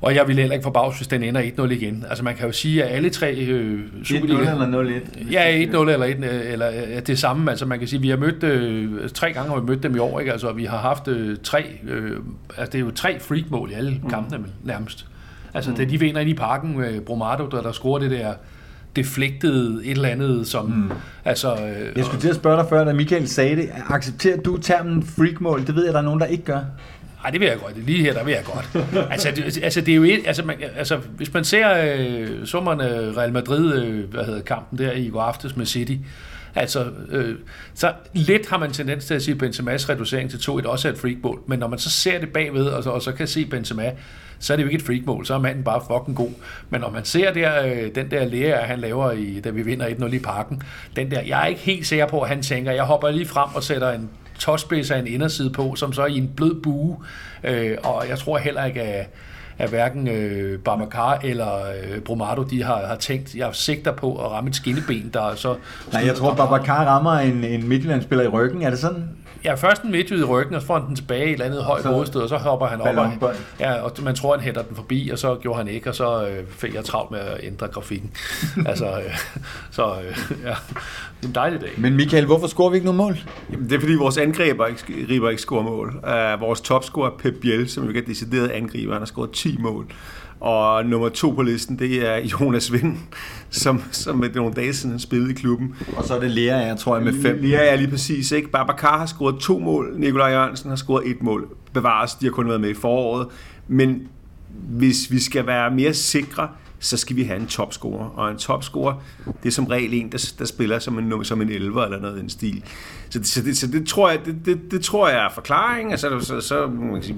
[0.02, 2.06] og jeg vil heller ikke forbavse, hvis den ender 1-0 igen.
[2.10, 4.40] Altså man kan jo sige, at alle tre øh, Superliga...
[4.40, 5.32] 1-0 eller 0-1?
[5.32, 7.52] Ja, 1-0 eller, 1, eller øh, det samme.
[7.52, 10.00] Altså man kan sige, vi har mødt øh, tre gange, har vi mødt dem i
[10.00, 10.20] år.
[10.20, 10.32] Ikke?
[10.32, 12.12] Altså vi har haft øh, tre, øh,
[12.58, 14.10] altså det er jo tre freak-mål i alle mm.
[14.10, 15.06] kampene nærmest.
[15.56, 15.78] Altså, mm.
[15.78, 18.34] da de vinder ind i parken med Bromado, der, der scorer det der
[18.96, 20.66] deflektede et eller andet, som...
[20.66, 20.92] Mm.
[21.26, 23.70] Altså, øh, jeg skulle til at spørge dig før, da Michael sagde det.
[23.90, 25.68] Accepterer du termen freakmål?
[25.68, 26.60] Det ved jeg, der er nogen, der ikke gør.
[27.24, 27.86] Nej, det vil jeg godt.
[27.86, 28.88] Lige her, der vil jeg godt.
[29.12, 32.82] altså, det, altså, det er jo et, altså, man, altså, hvis man ser øh, sommeren
[33.18, 35.96] Real Madrid, øh, hvad hedder kampen der i går aftes med City,
[36.56, 37.36] Altså, øh,
[37.74, 40.92] så lidt har man tendens til at sige, at Benzema's reducering til 2-1 også er
[40.92, 43.46] et freakmål, men når man så ser det bagved, og så, og så kan se
[43.46, 43.92] Benzema,
[44.40, 46.30] så er det jo ikke et freakmål, så er manden bare fucking god.
[46.70, 49.88] Men når man ser der, øh, den der lære, han laver, i, da vi vinder
[49.88, 50.62] 1-0 i parken,
[50.96, 53.50] den der, jeg er ikke helt sikker på, at han tænker, jeg hopper lige frem
[53.56, 54.10] og sætter en
[54.40, 56.98] tosspids af en inderside på, som så er i en blød bue,
[57.44, 59.10] øh, og jeg tror heller ikke, at
[59.58, 64.32] at hverken øh, Babacar eller øh, Bromado, de har, har tænkt, jeg sigter på at
[64.32, 65.56] ramme et skinneben, der er så...
[65.94, 68.62] Nej, jeg tror, Babacar rammer en, en Midtjylland-spiller i ryggen.
[68.62, 69.10] Er det sådan?
[69.46, 71.46] Ja, først en midtjyd i ryggen, og så får han den tilbage i et eller
[71.46, 73.22] andet højt hovedstød, og så hopper han op.
[73.22, 75.96] Og, ja, og man tror, han hætter den forbi, og så gjorde han ikke, og
[75.96, 78.12] så øh, fik jeg travlt med at ændre grafikken.
[78.70, 79.18] altså, øh,
[79.72, 80.56] så øh, ja,
[81.20, 81.72] det er en dejlig dag.
[81.78, 83.18] Men Michael, hvorfor scorer vi ikke nogen mål?
[83.52, 85.88] Jamen, det er fordi, vores angriber ikke, riber ikke scorer mål.
[85.88, 89.58] Uh, vores topscorer Pep Biel, som jo ikke er decideret angriber, han har scoret 10
[89.60, 89.86] mål.
[90.46, 92.98] Og nummer to på listen, det er Jonas Vind,
[93.50, 95.76] som, som med nogle dage siden spillede i klubben.
[95.98, 97.38] Og så er det Lea, jeg tror jeg, med fem.
[97.42, 98.52] Lea er lige præcis, ikke?
[98.52, 101.48] Babacar har scoret to mål, Nikolaj Jørgensen har scoret et mål.
[101.74, 103.28] Bevares, de har kun været med i foråret.
[103.68, 104.08] Men
[104.70, 106.48] hvis vi skal være mere sikre,
[106.80, 108.10] så skal vi have en topscorer.
[108.10, 108.94] Og en topscorer,
[109.44, 112.18] det er som regel en, der, der spiller som en, som en 11 eller noget
[112.18, 112.64] i den stil.
[113.10, 115.92] Så, så, det, så det, tror jeg, det, det, det tror jeg er forklaring.
[115.92, 117.18] Altså, så, så så man, kan sige,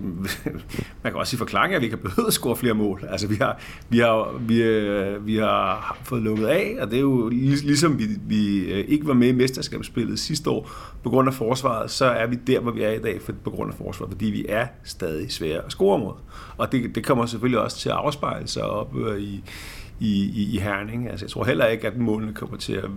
[1.04, 3.06] man kan også sige forklaring, at vi kan behøve at score flere mål.
[3.10, 7.02] Altså, vi har, vi har, vi, øh, vi har fået lukket af, og det er
[7.02, 10.70] jo ligesom vi, vi øh, ikke var med i mesterskabsspillet sidste år
[11.04, 13.50] på grund af forsvaret, så er vi der, hvor vi er i dag for, på
[13.50, 16.14] grund af forsvaret, fordi vi er stadig svære at score mod.
[16.58, 19.44] Og det, det kommer selvfølgelig også til at afspejle sig op øh, i,
[20.00, 21.10] i, i, i Herning.
[21.10, 22.90] Altså, jeg tror heller ikke, at målene kommer til at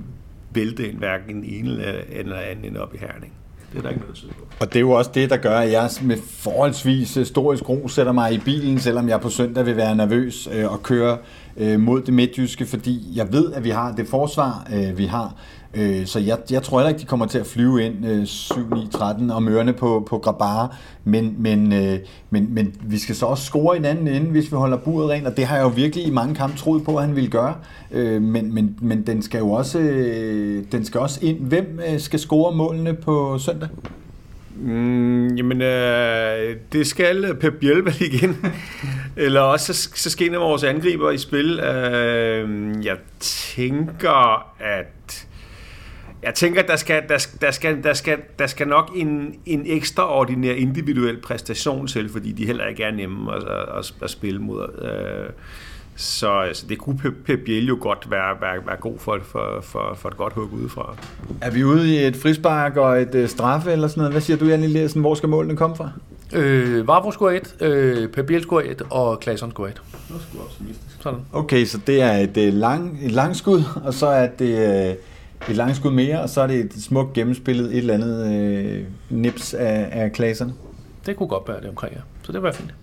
[0.51, 3.33] vælte en hverken en ene eller anden end op i Herning.
[3.73, 4.45] Det er der ikke noget tid på.
[4.61, 8.13] Og det er jo også det, der gør, at jeg med forholdsvis stor ro sætter
[8.13, 11.19] mig i bilen, selvom jeg på søndag vil være nervøs øh, og køre
[11.57, 15.35] øh, mod det midtjyske, fordi jeg ved, at vi har det forsvar, øh, vi har.
[15.75, 19.33] Øh, så jeg, jeg tror heller ikke, de kommer til at flyve ind øh, 7-9-13
[19.33, 21.99] og mørne på, på Grabara, men, men, øh,
[22.31, 25.11] men, men vi skal så også score en den anden ende, hvis vi holder buret
[25.11, 27.31] rent, og det har jeg jo virkelig i mange kampe troet på, at han ville
[27.31, 27.55] gøre.
[27.93, 31.39] Øh, men, men, men den skal jo også, øh, den skal også ind.
[31.39, 33.69] Hvem øh, skal score målene på søndag?
[34.57, 38.37] Mm, jamen, øh, det skal Pep Biel igen.
[39.17, 41.61] Eller også, så, så skal en af vores angriber i spil.
[41.61, 42.49] Øh,
[42.85, 45.27] jeg tænker, at
[46.23, 50.53] jeg tænker, der skal, der, der skal, der skal, der skal nok en, en ekstraordinær
[50.53, 53.43] individuel præstation til, fordi de heller ikke er nemme at,
[53.79, 54.83] at, at spille mod.
[54.83, 55.31] Øh,
[55.97, 59.95] så altså, det kunne Pep Biel jo godt være, være, være god for, for, for,
[59.97, 60.97] for et godt hug udefra.
[61.41, 64.13] Er vi ude i et frispark og et uh, straffe eller sådan noget?
[64.13, 65.01] Hvad siger du, Jan Eliassen?
[65.01, 65.91] Hvor skal målene komme fra?
[66.33, 69.83] Øh, Vavro score 1, øh, Pep Biel score 1 og Klasson score 1.
[71.01, 71.21] Sådan.
[71.33, 74.91] Okay, så det er et, uh, lang, et langskud, og så er det...
[74.91, 75.10] Uh,
[75.49, 79.55] et langskud mere, og så er det et smukt gennemspillet et eller andet øh, nips
[79.55, 80.53] af, af klasserne.
[81.07, 82.01] Det kunne godt være det omkring, ja.
[82.23, 82.75] Så det var fint.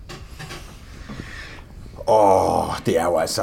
[2.08, 3.42] Åh, det er jo altså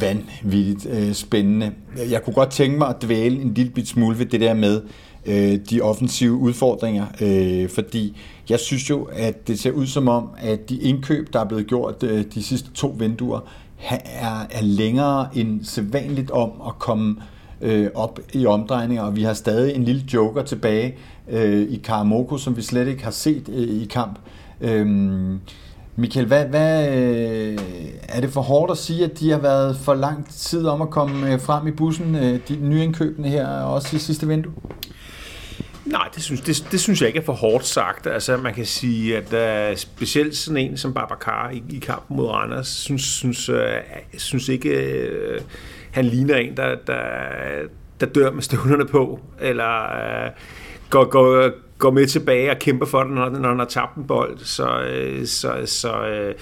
[0.00, 1.72] vanvittigt øh, spændende.
[2.10, 4.82] Jeg kunne godt tænke mig at dvæle en lille bit smule ved det der med
[5.26, 10.28] øh, de offensive udfordringer, øh, fordi jeg synes jo, at det ser ud som om,
[10.38, 13.40] at de indkøb, der er blevet gjort øh, de sidste to vinduer,
[14.04, 17.16] er, er længere end sædvanligt om at komme
[17.62, 20.94] øh, op i omdrejninger, og vi har stadig en lille joker tilbage
[21.30, 24.18] øh, i Karamoko, som vi slet ikke har set øh, i kamp.
[24.60, 24.86] Øh,
[25.96, 27.58] Michael, hvad, hvad, øh,
[28.08, 30.90] er det for hårdt at sige, at de har været for lang tid om at
[30.90, 34.52] komme øh, frem i bussen, øh, de nyindkøbene her, også i sidste vindue?
[35.84, 38.06] Nej, det synes, det, det synes jeg ikke er for hårdt sagt.
[38.06, 42.26] Altså, man kan sige, at uh, specielt sådan en som Babacar i, i kampen mod
[42.26, 43.56] Randers, synes, synes, uh,
[44.16, 44.70] synes ikke,
[45.36, 45.44] uh,
[45.92, 47.02] han ligner en, der, der,
[48.00, 50.30] der dør med støvlerne på, eller øh,
[50.90, 54.06] går, går, går med tilbage og kæmper for den, når, når han har tabt en
[54.06, 54.38] bold.
[54.38, 56.34] Så, øh, så, så øh,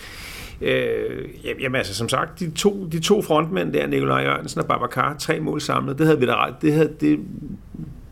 [0.62, 1.28] Øh,
[1.60, 5.40] jamen altså, som sagt, de to, de to frontmænd der, Nikolaj Jørgensen og Babacar, tre
[5.40, 7.18] mål samlet, det havde vi da ret, det, havde, det,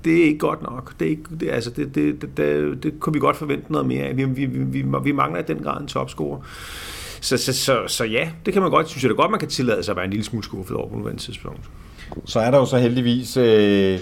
[0.04, 0.94] det er ikke godt nok.
[1.00, 3.86] Det, er ikke, det, altså, det, det, det, det, det kunne vi godt forvente noget
[3.86, 4.16] mere af.
[4.16, 6.40] Vi, vi, vi, vi mangler i den grad en topscorer.
[7.20, 9.48] Så, så, så, så ja, det kan man godt, synes jeg da godt, man kan
[9.48, 11.60] tillade sig at være en lille smule skuffet over på nuværende tidspunkt.
[12.24, 13.98] Så er der jo så heldigvis øh,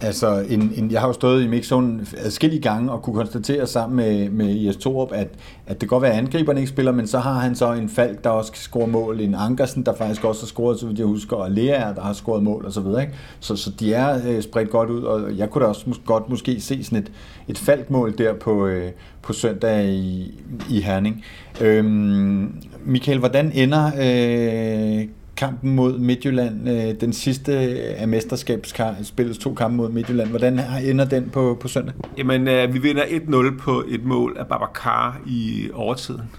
[0.00, 3.96] Altså, en, en, jeg har jo stået i mixzonen adskillige gange og kunne konstatere sammen
[3.96, 5.28] med, med Jes Torup, at,
[5.66, 7.88] at det kan godt være, at angriberne ikke spiller, men så har han så en
[7.88, 10.98] Falk, der også kan score mål, en Ankersen, der faktisk også har scoret, så vidt
[10.98, 13.00] jeg husker, og Lea, der har scoret mål og så videre.
[13.02, 13.14] Ikke?
[13.40, 16.28] Så, så de er øh, spredt godt ud, og jeg kunne da også mås- godt
[16.30, 17.12] måske se sådan et,
[17.48, 18.90] et Falk-mål der på, øh,
[19.22, 20.40] på søndag i,
[20.70, 21.24] i Herning.
[21.60, 27.52] Øhm, Michael, hvordan ender øh, kampen mod Midtjylland, øh, den sidste
[27.98, 30.28] af mesterskabsspillets to kampe mod Midtjylland.
[30.28, 31.94] Hvordan ender den på, på søndag?
[32.18, 36.30] Jamen, øh, vi vinder 1-0 på et mål af Babacar i overtiden.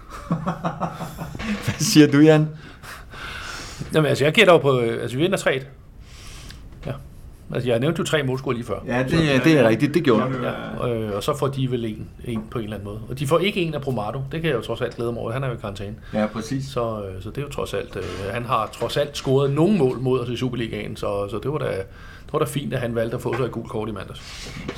[1.65, 2.47] Hvad siger du, Jan?
[3.93, 5.59] Jamen, altså, jeg gætter jo på, øh, altså, vi vinder 3 Ja.
[7.53, 8.79] Altså, jeg nævnte jo tre målscorer lige før.
[8.87, 9.93] Ja, det, så, det er rigtigt.
[9.93, 10.23] Det gjorde
[10.81, 12.99] ja, øh, Og så får de vel en, en på en eller anden måde.
[13.09, 14.21] Og de får ikke en af Promado.
[14.31, 15.31] Det kan jeg jo trods alt glæde mig over.
[15.31, 15.95] Han er jo i karantæne.
[16.13, 16.65] Ja, præcis.
[16.65, 17.95] Så, øh, så det er jo trods alt...
[17.95, 21.51] Øh, han har trods alt scoret nogle mål mod os i Superligaen, så, så det
[21.51, 21.71] var da...
[22.25, 24.21] Det var da fint, at han valgte at få sig et gult kort i mandags.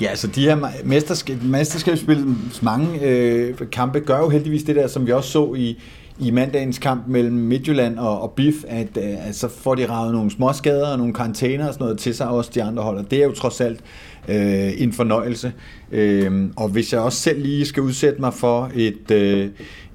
[0.00, 2.24] Ja, altså de her mesterskab, mesterskabsspil,
[2.62, 5.82] mange øh, kampe gør jo heldigvis det der, som vi også så i,
[6.20, 10.12] i mandagens kamp mellem Midtjylland og, og BIF, at, øh, at så får de ravet
[10.12, 12.98] nogle små skader og nogle karantæner og sådan noget til sig, også de andre hold.
[12.98, 13.80] Og det er jo trods alt
[14.28, 15.52] øh, en fornøjelse.
[15.92, 19.48] Øh, og hvis jeg også selv lige skal udsætte mig for et, øh,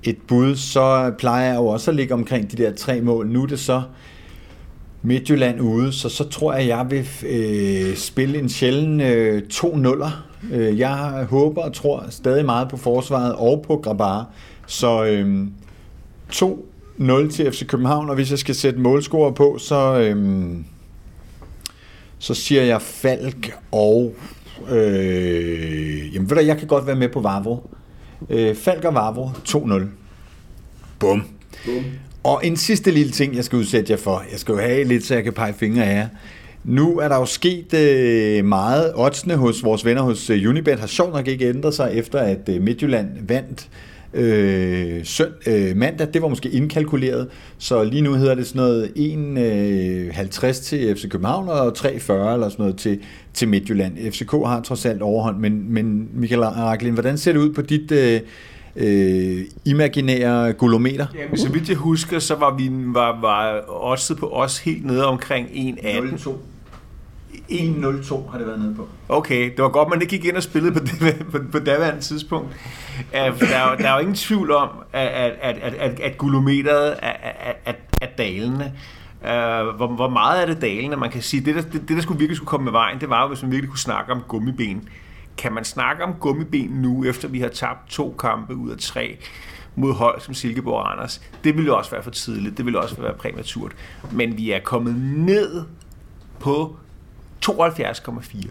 [0.03, 3.27] et bud, så plejer jeg jo også at ligge omkring de der tre mål.
[3.27, 3.81] Nu er det så
[5.01, 10.09] Midtjylland ude, så så tror jeg, jeg vil øh, spille en sjælden øh, 2-0'er.
[10.53, 14.29] Øh, jeg håber og tror stadig meget på forsvaret og på Grabar.
[14.67, 15.47] Så øh,
[16.33, 20.55] 2-0 til FC København, og hvis jeg skal sætte målscorer på, så, øh,
[22.19, 24.15] så siger jeg Falk og...
[24.69, 27.69] Øh, jamen ved du, jeg kan godt være med på Vavro.
[28.29, 29.83] Øh, Falk og Vavro 2-0.
[30.99, 31.23] Bum.
[31.65, 31.85] Bum.
[32.23, 34.23] Og en sidste lille ting, jeg skal udsætte jer for.
[34.31, 36.07] Jeg skal jo have lidt, så jeg kan pege fingre af jer.
[36.63, 38.91] Nu er der jo sket øh, meget.
[38.95, 42.49] Oddsene hos vores venner hos øh, Unibet har sjovt nok ikke ændret sig, efter at
[42.49, 43.69] øh, Midtjylland vandt
[44.15, 46.07] øh, søn, øh, mandag.
[46.13, 51.09] Det var måske indkalkuleret, så lige nu hedder det sådan noget 1,50 øh, til FC
[51.09, 52.99] København og 3,40 eller sådan noget til,
[53.33, 54.11] til Midtjylland.
[54.11, 57.91] FCK har trods alt overhånd, men, men Michael Raklin, hvordan ser det ud på dit...
[57.91, 58.21] Øh,
[58.75, 61.05] øh, imaginære gulometer.
[61.15, 65.05] Ja, så vidt jeg husker, så var vi var, var også på os helt nede
[65.05, 66.31] omkring 1,18.
[67.51, 68.87] 1.02 har det været nede på.
[69.09, 72.01] Okay, det var godt, man ikke gik ind og spillede på, det, på, på daværende
[72.01, 72.55] tidspunkt.
[73.11, 77.13] Der, er, der er jo ingen tvivl om, at, at, at, at, at gulometeret er,
[77.43, 78.71] at, at, er dalende.
[79.21, 80.97] Uh, hvor, hvor meget er det dalende?
[80.97, 83.09] Man kan sige, det der, det, det der skulle virkelig skulle komme med vejen, det
[83.09, 84.89] var jo, hvis man virkelig kunne snakke om gummiben.
[85.37, 89.17] Kan man snakke om gummiben nu, efter vi har tabt to kampe ud af tre
[89.75, 91.21] mod hold som Silkeborg og Anders?
[91.43, 92.57] Det ville jo også være for tidligt.
[92.57, 93.71] Det ville også være præmaturt.
[94.11, 95.63] Men vi er kommet ned
[96.39, 96.77] på
[97.45, 98.47] 72,4.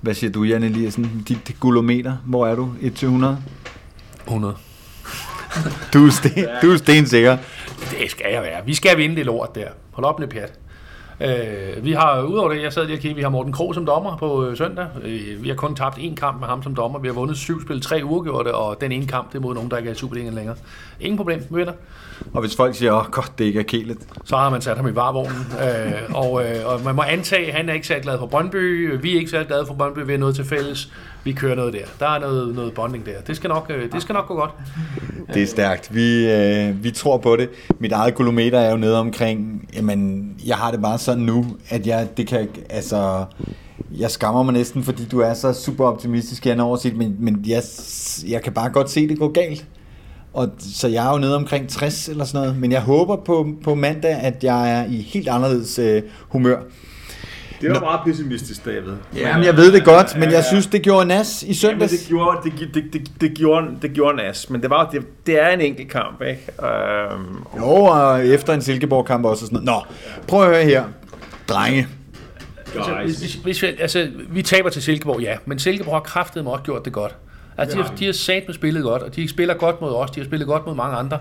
[0.00, 1.24] Hvad siger du, Jan Eliassen?
[1.28, 2.72] Dit gulometer, hvor er du?
[2.80, 3.38] 1 til 100?
[4.26, 4.54] 100.
[5.92, 7.38] du er, sten, du er stensikker.
[7.90, 8.66] Det skal jeg være.
[8.66, 9.68] Vi skal vinde det lort der.
[9.90, 10.52] Hold op med pjat.
[11.20, 13.86] Øh, vi har, udover det, jeg sad lige og kiggede, vi har Morten Krog som
[13.86, 14.86] dommer på øh, søndag.
[15.02, 16.98] Øh, vi har kun tabt én kamp med ham som dommer.
[16.98, 19.70] Vi har vundet syv spil, tre uafgjorte, og den ene kamp, det er mod nogen,
[19.70, 20.56] der ikke er i Superligaen længere.
[21.00, 21.72] Ingen problem, vi vinder.
[22.34, 23.98] Og hvis folk siger, åh oh, godt, det ikke er kælet.
[24.24, 25.46] Så har man sat ham i varevognen.
[25.62, 28.92] øh, og, øh, og man må antage, at han er ikke særlig glad for Brøndby.
[29.02, 29.98] Vi er ikke særlig glade for Brøndby.
[29.98, 30.92] Vi er noget til fælles.
[31.28, 31.84] Vi kører noget der.
[32.00, 33.20] Der er noget, noget bonding der.
[33.26, 34.50] Det skal, nok, øh, det skal nok gå godt.
[35.34, 35.94] Det er stærkt.
[35.94, 37.50] Vi, øh, vi tror på det.
[37.78, 41.86] Mit eget kilometer er jo nede omkring, jamen, jeg har det bare sådan nu, at
[41.86, 43.24] jeg, det kan, altså,
[43.98, 47.62] jeg skammer mig næsten, fordi du er så super optimistisk, Jan Overset, men, men jeg,
[48.28, 49.66] jeg kan bare godt se, det går galt.
[50.32, 53.48] Og, så jeg er jo nede omkring 60 eller sådan noget, men jeg håber på,
[53.64, 56.60] på mandag, at jeg er i helt anderledes øh, humør.
[57.60, 57.80] Det var Nå.
[57.80, 58.92] meget pessimistisk, David.
[59.16, 61.92] Jamen, jeg ved det godt, men jeg synes, det gjorde Nas i søndags.
[61.92, 65.02] Jamen, det gjorde, det, det, det, det, gjorde, det gjorde Nas, men det, var, det,
[65.26, 66.52] det er en enkelt kamp, ikke?
[67.14, 69.86] Um, jo, og efter en Silkeborg-kamp også og sådan noget.
[69.86, 69.94] Nå,
[70.28, 70.84] prøv at høre her.
[71.48, 71.88] Drenge.
[72.74, 76.52] Altså, hvis, hvis vi, altså, vi taber til Silkeborg, ja, men Silkeborg har kraftet mig
[76.52, 77.14] også gjort det godt.
[77.58, 80.10] Altså, de, har, de har sat med spillet godt, og de spiller godt mod os,
[80.10, 81.18] de har spillet godt mod mange andre.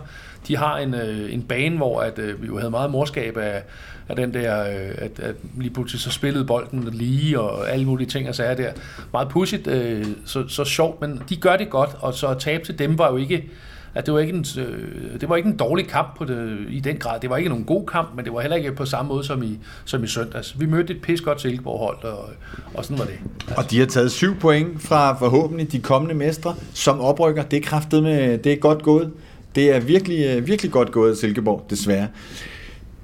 [0.48, 3.64] De har en, øh, en bane, hvor at, øh, vi jo havde meget morskab af,
[4.10, 8.08] af den der, øh, at, at lige pludselig så spillede bolden lige, og alle mulige
[8.08, 8.72] ting og sager der.
[9.14, 12.66] Meget pudsigt, øh, så, så sjovt, men de gør det godt, og så at tabe
[12.66, 13.50] til dem var jo ikke,
[13.96, 16.80] at det var ikke en, øh, det var ikke en dårlig kamp på det, i
[16.80, 17.20] den grad.
[17.20, 19.44] Det var ikke nogen god kamp, men det var heller ikke på samme måde som
[19.44, 20.60] i, som i søndags.
[20.60, 22.30] Vi mødte et pis godt Silkeborg hold, og,
[22.74, 23.20] og sådan var det.
[23.48, 23.56] Altså.
[23.58, 27.44] Og de har taget syv point fra forhåbentlig de kommende mestre, som oprykker.
[27.44, 29.12] Det er kraftet med, det er godt gået.
[29.56, 32.08] Det er virkelig, øh, virkelig godt gået Silkeborg, desværre.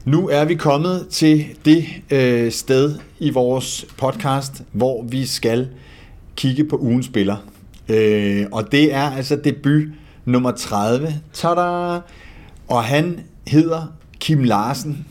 [0.06, 5.70] Nu er vi kommet til det øh, sted i vores podcast, hvor vi skal
[6.36, 7.38] kigge på ugens spiller.
[7.90, 9.84] Øh, og det er altså debut
[10.26, 11.08] nummer 30.
[11.34, 12.00] Tada!
[12.68, 15.06] Og han hedder Kim Larsen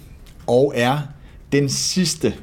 [0.46, 0.98] og er
[1.52, 2.34] den sidste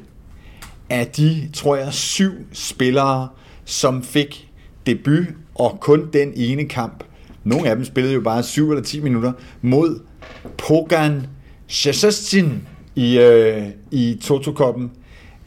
[0.88, 3.28] af de, tror jeg, syv spillere,
[3.64, 4.48] som fik
[4.86, 7.04] debut og kun den ene kamp.
[7.44, 9.32] Nogle af dem spillede jo bare 7 eller 10 minutter
[9.62, 10.00] mod
[10.58, 11.26] Pogan
[11.70, 14.90] Shasastin i, øh, i Toto-koppen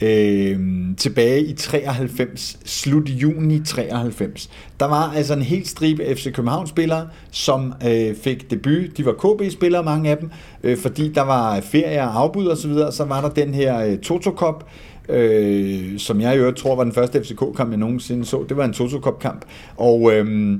[0.01, 0.59] øh,
[0.97, 4.49] tilbage i 93, slut juni 93.
[4.79, 8.97] Der var altså en helt stribe FC København-spillere, som øh, fik debut.
[8.97, 10.29] De var KB-spillere, mange af dem,
[10.63, 12.91] øh, fordi der var ferie og afbud og så videre.
[12.91, 14.63] Så var der den her øh, Toto Cup,
[15.09, 18.45] øh, som jeg i øvrigt tror var den første FCK-kamp, jeg nogensinde så.
[18.49, 19.45] Det var en Toto Cup-kamp.
[19.77, 20.57] Og, øh,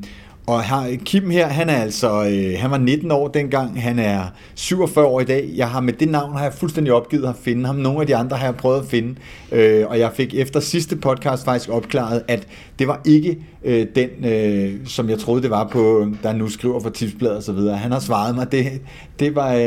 [0.47, 4.23] og har, Kim her, han er altså, øh, han var 19 år dengang, han er
[4.55, 5.49] 47 år i dag.
[5.55, 7.75] Jeg har med det navn, har jeg fuldstændig opgivet at finde ham.
[7.75, 9.15] Nogle af de andre har jeg prøvet at finde.
[9.51, 12.47] Øh, og jeg fik efter sidste podcast faktisk opklaret, at
[12.79, 16.79] det var ikke øh, den, øh, som jeg troede det var på, der nu skriver
[16.79, 17.77] for tipsbladet og så videre.
[17.77, 18.81] Han har svaret mig, det,
[19.19, 19.61] det var, øh,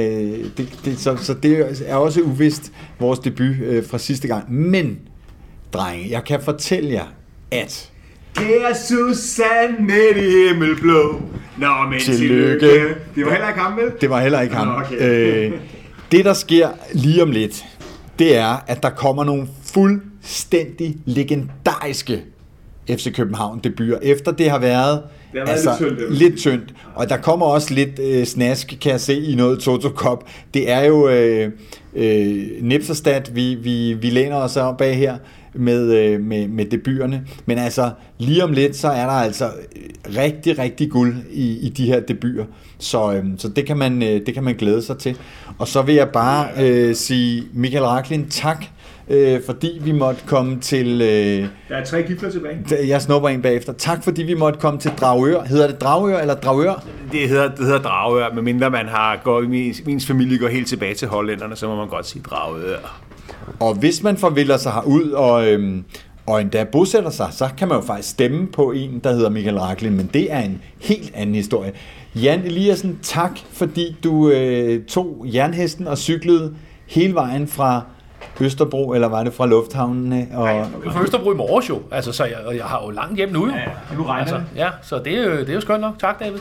[0.56, 4.52] det, det, så, så det er også uvist vores debut øh, fra sidste gang.
[4.52, 4.98] Men,
[5.72, 7.06] drenge, jeg kan fortælle jer,
[7.50, 7.90] at
[8.36, 11.22] Kære Susanne i himmelblå.
[11.58, 12.66] Nå, men Tillykke.
[12.66, 12.94] tillykke.
[13.14, 13.90] Det var heller ikke ham, vel?
[14.00, 14.66] Det var heller ikke ham.
[14.66, 15.46] Nå, okay.
[15.46, 15.52] Øh,
[16.12, 17.64] det, der sker lige om lidt,
[18.18, 22.22] det er, at der kommer nogle fuldstændig legendariske
[22.90, 26.74] FC København debuter, efter det har været, Det har været lidt tyndt, lidt tyndt.
[26.94, 30.24] Og der kommer også lidt øh, snask, kan jeg se, i noget Toto Cup.
[30.54, 31.50] Det er jo øh,
[31.96, 35.16] øh, Nipserstad, vi, vi, vi læner os op bag her
[35.58, 37.26] med, øh, med, med debuterne.
[37.46, 41.68] Men altså, lige om lidt, så er der altså øh, rigtig, rigtig guld i, i
[41.68, 42.44] de her debuter.
[42.78, 45.16] Så, øh, så det, kan man, øh, det kan man glæde sig til.
[45.58, 48.64] Og så vil jeg bare øh, sige, Michael Raklin, tak,
[49.08, 50.86] øh, fordi vi måtte komme til...
[51.02, 52.88] Øh, Der er tre gifler tilbage.
[52.88, 53.72] jeg snupper en bagefter.
[53.72, 55.42] Tak fordi vi måtte komme til Dragør.
[55.44, 56.84] Hedder det Dragør eller Dragør?
[57.12, 60.94] Det hedder, det hedder Dragør, medmindre man har gået, min, min familie går helt tilbage
[60.94, 63.05] til hollænderne, så må man godt sige Dragør.
[63.60, 65.84] Og hvis man forviller sig herud og, øhm,
[66.26, 69.58] og endda bosætter sig, så kan man jo faktisk stemme på en, der hedder Michael
[69.58, 71.72] Raklin, men det er en helt anden historie.
[72.14, 76.54] Jan Eliassen, tak fordi du øh, tog jernhesten og cyklede
[76.86, 77.82] hele vejen fra
[78.40, 80.28] Østerbro, eller var det fra lufthavnene?
[80.34, 82.90] Og, Jeg er fra Østerbro i morges jo, altså, så jeg, og jeg har jo
[82.90, 83.52] langt hjem nu jo.
[83.96, 85.98] nu regner altså, ja, så det er, jo, det er jo skønt nok.
[85.98, 86.38] Tak, David.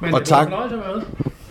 [0.00, 0.52] Men Og det var tak.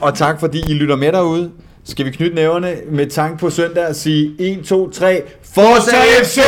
[0.01, 1.51] og tak fordi I lytter med derude.
[1.89, 5.21] Skal vi knytte næverne med tanke på søndag og sige 1, 2, 3,
[5.55, 6.39] Forza FC!